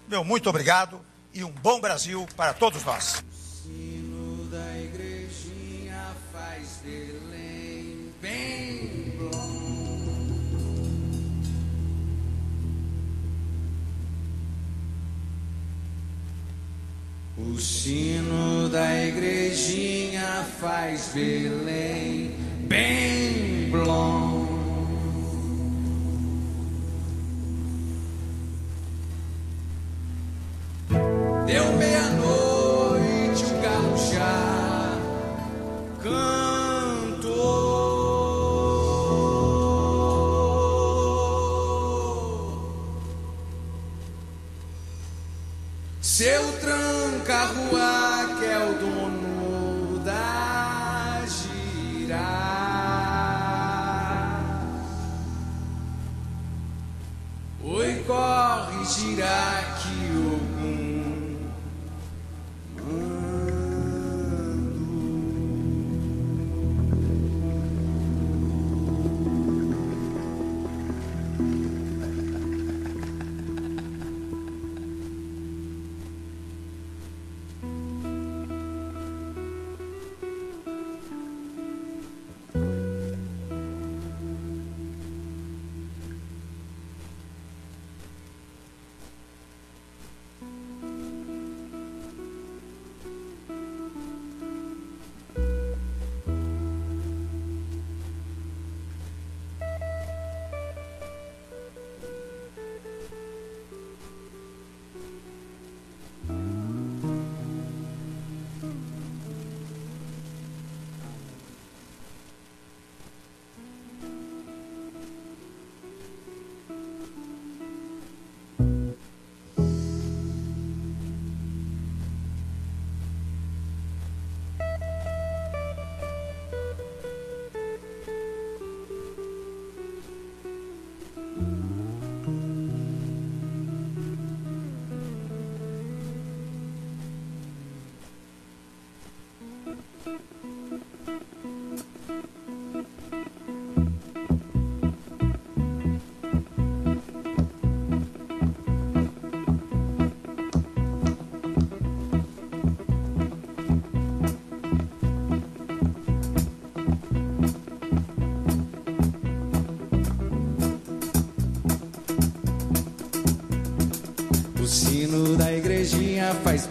[0.07, 1.03] Meu muito obrigado
[1.34, 3.22] e um bom Brasil para todos nós.
[17.45, 22.31] O sino da igrejinha faz Belém
[22.67, 24.47] bem blom.
[31.45, 34.99] Deu meia-noite, o galo já
[36.01, 36.42] cantou.
[47.43, 52.19] Tranca-rua que é o dono da gira.
[57.63, 59.62] Oi, corre, gira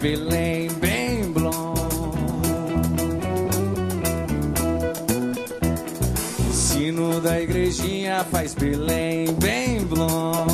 [0.03, 1.73] Belém bem blom.
[6.49, 10.45] O sino da igrejinha faz Belém bem blom.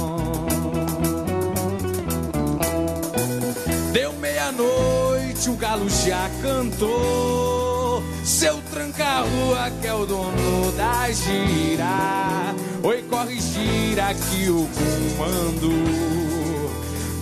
[3.91, 8.03] Deu meia-noite, o galo já cantou.
[8.23, 12.53] Seu tranca-rua que é o dono da gira.
[12.83, 14.69] Oi, corre, gira que o
[15.17, 15.71] comando.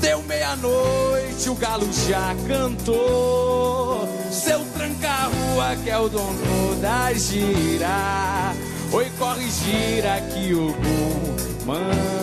[0.01, 4.07] Deu meia-noite, o galo já cantou.
[4.31, 8.53] Seu tranca-rua que é o dono da gira.
[8.91, 10.73] Oi, corre, gira que o
[11.59, 12.16] comando.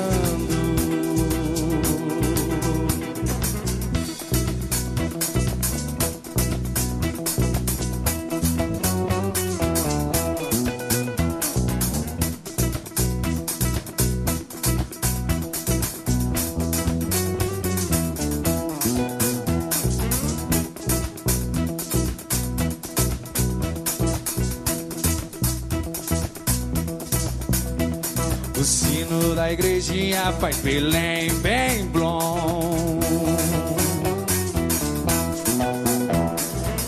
[29.94, 32.98] Igrejinha faz Belém bem blom.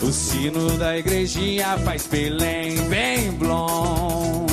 [0.03, 4.47] O sino da igrejinha faz Belém bem blom.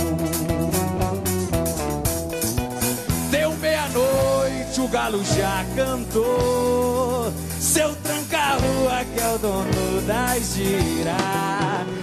[3.32, 7.34] Deu meia-noite, o galo já cantou.
[7.60, 11.18] Seu tranca-rua que é o dono da gira.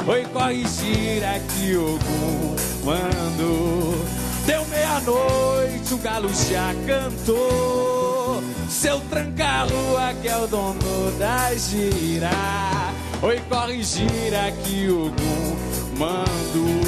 [0.06, 1.98] Oi, corre, gira que o
[2.84, 3.89] mando.
[5.00, 8.42] Meia-noite, o galo já cantou.
[8.68, 12.30] Seu tranca-rua que é o dono da gira.
[13.22, 15.10] Oi, corre, gira que o
[15.96, 16.40] mando.
[16.52, 16.79] Deu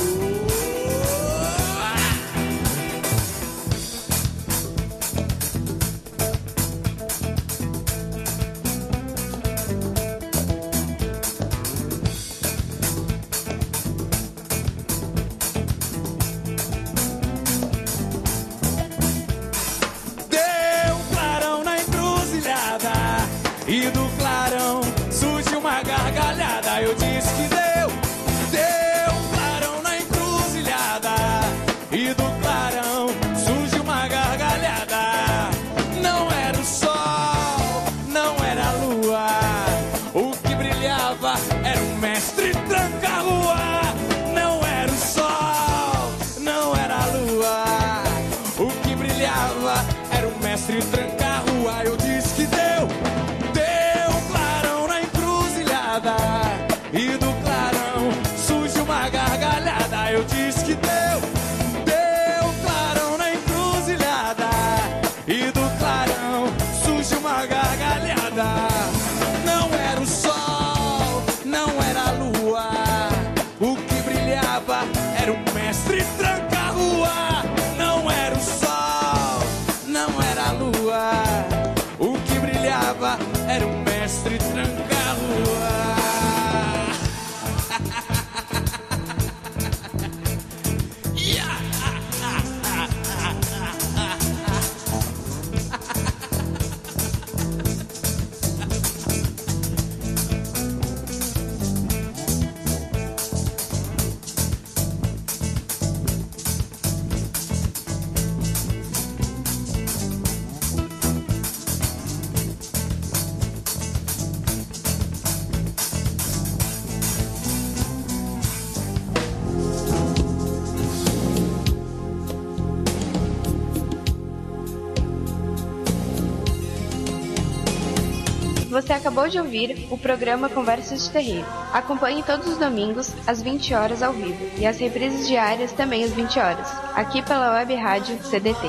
[129.32, 131.46] de ouvir o programa Conversas de Terreiro.
[131.72, 136.12] Acompanhe todos os domingos às 20 horas ao vivo e as reprises diárias também às
[136.12, 138.60] 20 horas, aqui pela Web Rádio CDT.